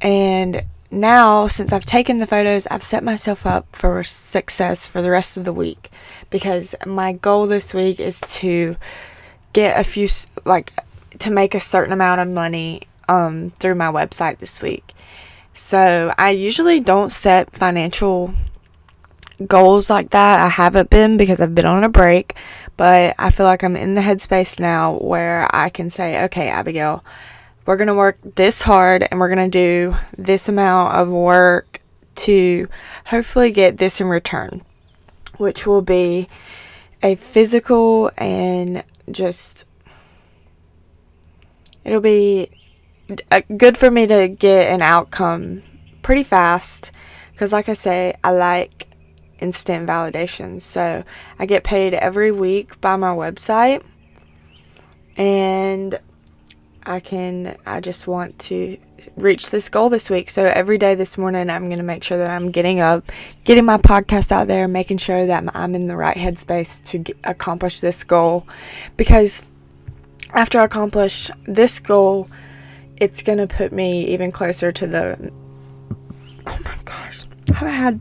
And 0.00 0.64
now, 0.90 1.46
since 1.46 1.72
I've 1.72 1.86
taken 1.86 2.18
the 2.18 2.26
photos, 2.26 2.66
I've 2.66 2.82
set 2.82 3.02
myself 3.02 3.46
up 3.46 3.66
for 3.74 4.04
success 4.04 4.86
for 4.86 5.00
the 5.00 5.10
rest 5.10 5.36
of 5.36 5.44
the 5.44 5.52
week 5.52 5.90
because 6.28 6.74
my 6.86 7.12
goal 7.12 7.46
this 7.46 7.72
week 7.72 7.98
is 7.98 8.20
to 8.20 8.76
get 9.54 9.80
a 9.80 9.84
few 9.84 10.08
like 10.44 10.72
to 11.18 11.30
make 11.30 11.54
a 11.54 11.60
certain 11.60 11.92
amount 11.92 12.20
of 12.20 12.28
money 12.28 12.82
um, 13.08 13.50
through 13.58 13.74
my 13.74 13.90
website 13.90 14.38
this 14.38 14.60
week. 14.60 14.91
So 15.54 16.12
I 16.16 16.30
usually 16.30 16.80
don't 16.80 17.10
set 17.10 17.52
financial 17.52 18.32
goals 19.46 19.90
like 19.90 20.10
that. 20.10 20.44
I 20.44 20.48
haven't 20.48 20.90
been 20.90 21.16
because 21.16 21.40
I've 21.40 21.54
been 21.54 21.66
on 21.66 21.84
a 21.84 21.88
break, 21.88 22.34
but 22.76 23.14
I 23.18 23.30
feel 23.30 23.46
like 23.46 23.62
I'm 23.62 23.76
in 23.76 23.94
the 23.94 24.00
headspace 24.00 24.58
now 24.58 24.96
where 24.98 25.48
I 25.54 25.68
can 25.68 25.90
say, 25.90 26.24
okay, 26.24 26.48
Abigail, 26.48 27.04
we're 27.66 27.76
going 27.76 27.88
to 27.88 27.94
work 27.94 28.18
this 28.22 28.62
hard 28.62 29.06
and 29.10 29.20
we're 29.20 29.34
going 29.34 29.50
to 29.50 29.58
do 29.58 29.96
this 30.16 30.48
amount 30.48 30.94
of 30.94 31.08
work 31.08 31.80
to 32.14 32.68
hopefully 33.06 33.50
get 33.50 33.78
this 33.78 34.00
in 34.00 34.06
return, 34.06 34.62
which 35.36 35.66
will 35.66 35.82
be 35.82 36.28
a 37.02 37.14
physical 37.16 38.10
and 38.16 38.84
just 39.10 39.64
it'll 41.84 42.00
be 42.00 42.48
Uh, 43.30 43.42
good 43.56 43.76
for 43.76 43.90
me 43.90 44.06
to 44.06 44.28
get 44.28 44.70
an 44.70 44.80
outcome 44.80 45.62
pretty 46.02 46.22
fast 46.22 46.90
because 47.32 47.52
like 47.52 47.68
i 47.68 47.74
say 47.74 48.14
i 48.22 48.30
like 48.30 48.88
instant 49.40 49.88
validation. 49.88 50.62
So 50.62 51.02
i 51.38 51.46
get 51.46 51.64
paid 51.64 51.94
every 51.94 52.30
week 52.30 52.80
by 52.80 52.96
my 52.96 53.14
website 53.14 53.82
and 55.16 55.98
i 56.84 57.00
can 57.00 57.56
i 57.66 57.80
just 57.80 58.06
want 58.06 58.38
to 58.38 58.78
reach 59.16 59.50
this 59.50 59.68
goal 59.68 59.88
this 59.88 60.08
week. 60.08 60.30
So 60.30 60.44
every 60.44 60.78
day 60.78 60.94
this 60.94 61.18
morning 61.18 61.50
i'm 61.50 61.66
going 61.66 61.78
to 61.78 61.82
make 61.82 62.04
sure 62.04 62.18
that 62.18 62.30
i'm 62.30 62.50
getting 62.50 62.78
up 62.78 63.10
getting 63.44 63.64
my 63.64 63.78
podcast 63.78 64.30
out 64.30 64.46
there 64.46 64.68
making 64.68 64.98
sure 64.98 65.26
that 65.26 65.44
i'm 65.56 65.74
in 65.74 65.88
the 65.88 65.96
right 65.96 66.16
headspace 66.16 66.82
to 66.90 66.98
get, 66.98 67.16
accomplish 67.24 67.80
this 67.80 68.04
goal. 68.04 68.46
Because 68.96 69.46
after 70.32 70.60
i 70.60 70.64
accomplish 70.64 71.30
this 71.46 71.80
goal 71.80 72.28
it's 73.02 73.20
gonna 73.20 73.48
put 73.48 73.72
me 73.72 74.06
even 74.06 74.30
closer 74.30 74.70
to 74.70 74.86
the. 74.86 75.32
Oh 76.46 76.58
my 76.64 76.76
gosh, 76.84 77.24
I 77.50 77.54
haven't 77.54 77.74
had 77.74 78.00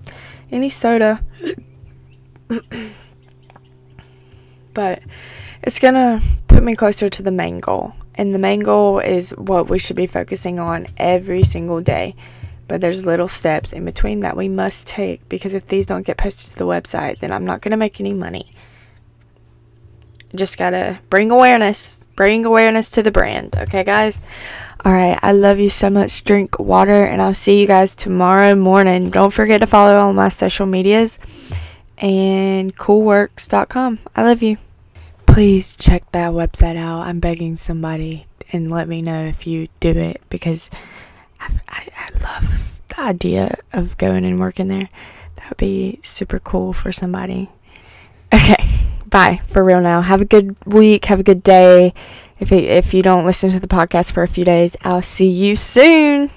any 0.51 0.69
soda. 0.69 1.19
but 4.75 5.01
it's 5.63 5.79
gonna 5.79 6.21
put 6.47 6.61
me 6.61 6.75
closer 6.75 7.09
to 7.09 7.23
the 7.23 7.31
main 7.31 7.59
goal. 7.59 7.93
And 8.13 8.35
the 8.35 8.39
main 8.39 8.59
goal 8.59 8.99
is 8.99 9.31
what 9.31 9.69
we 9.69 9.79
should 9.79 9.95
be 9.95 10.05
focusing 10.05 10.59
on 10.59 10.85
every 10.97 11.41
single 11.41 11.81
day. 11.81 12.15
But 12.67 12.79
there's 12.79 13.03
little 13.03 13.27
steps 13.27 13.73
in 13.73 13.85
between 13.85 14.19
that 14.19 14.37
we 14.37 14.49
must 14.49 14.85
take 14.85 15.27
because 15.27 15.55
if 15.55 15.65
these 15.65 15.87
don't 15.87 16.05
get 16.05 16.17
posted 16.17 16.51
to 16.53 16.59
the 16.59 16.67
website, 16.67 17.21
then 17.21 17.31
I'm 17.31 17.45
not 17.45 17.61
gonna 17.61 17.75
make 17.75 17.99
any 17.99 18.13
money. 18.13 18.53
Just 20.35 20.59
gotta 20.59 20.99
bring 21.09 21.31
awareness, 21.31 22.05
bring 22.15 22.45
awareness 22.45 22.91
to 22.91 23.01
the 23.01 23.11
brand, 23.11 23.57
okay, 23.57 23.83
guys? 23.83 24.21
All 24.83 24.91
right, 24.91 25.19
I 25.21 25.31
love 25.31 25.59
you 25.59 25.69
so 25.69 25.91
much. 25.91 26.23
Drink 26.23 26.57
water, 26.57 27.03
and 27.05 27.21
I'll 27.21 27.35
see 27.35 27.61
you 27.61 27.67
guys 27.67 27.93
tomorrow 27.93 28.55
morning. 28.55 29.11
Don't 29.11 29.31
forget 29.31 29.61
to 29.61 29.67
follow 29.67 29.95
all 29.95 30.11
my 30.11 30.29
social 30.29 30.65
medias 30.65 31.19
and 31.99 32.75
coolworks.com. 32.75 33.99
I 34.15 34.23
love 34.23 34.41
you. 34.41 34.57
Please 35.27 35.77
check 35.77 36.09
that 36.13 36.31
website 36.31 36.77
out. 36.77 37.01
I'm 37.05 37.19
begging 37.19 37.57
somebody 37.57 38.25
and 38.51 38.71
let 38.71 38.87
me 38.87 39.03
know 39.03 39.23
if 39.25 39.45
you 39.45 39.67
do 39.79 39.91
it 39.91 40.19
because 40.31 40.71
I, 41.39 41.51
I, 41.69 41.87
I 41.95 42.23
love 42.23 42.79
the 42.87 43.01
idea 43.01 43.59
of 43.71 43.99
going 43.99 44.25
and 44.25 44.39
working 44.39 44.67
there. 44.67 44.89
That 45.35 45.49
would 45.49 45.57
be 45.57 45.99
super 46.01 46.39
cool 46.39 46.73
for 46.73 46.91
somebody. 46.91 47.51
Okay, 48.33 48.67
bye 49.05 49.41
for 49.45 49.63
real 49.63 49.79
now. 49.79 50.01
Have 50.01 50.21
a 50.21 50.25
good 50.25 50.55
week. 50.65 51.05
Have 51.05 51.19
a 51.19 51.23
good 51.23 51.43
day 51.43 51.93
if, 52.41 52.51
if 52.51 52.93
you 52.93 53.01
don't 53.01 53.25
listen 53.25 53.49
to 53.51 53.59
the 53.59 53.67
podcast 53.67 54.11
for 54.11 54.23
a 54.23 54.27
few 54.27 54.43
days, 54.43 54.75
I'll 54.81 55.01
see 55.01 55.27
you 55.27 55.55
soon. 55.55 56.29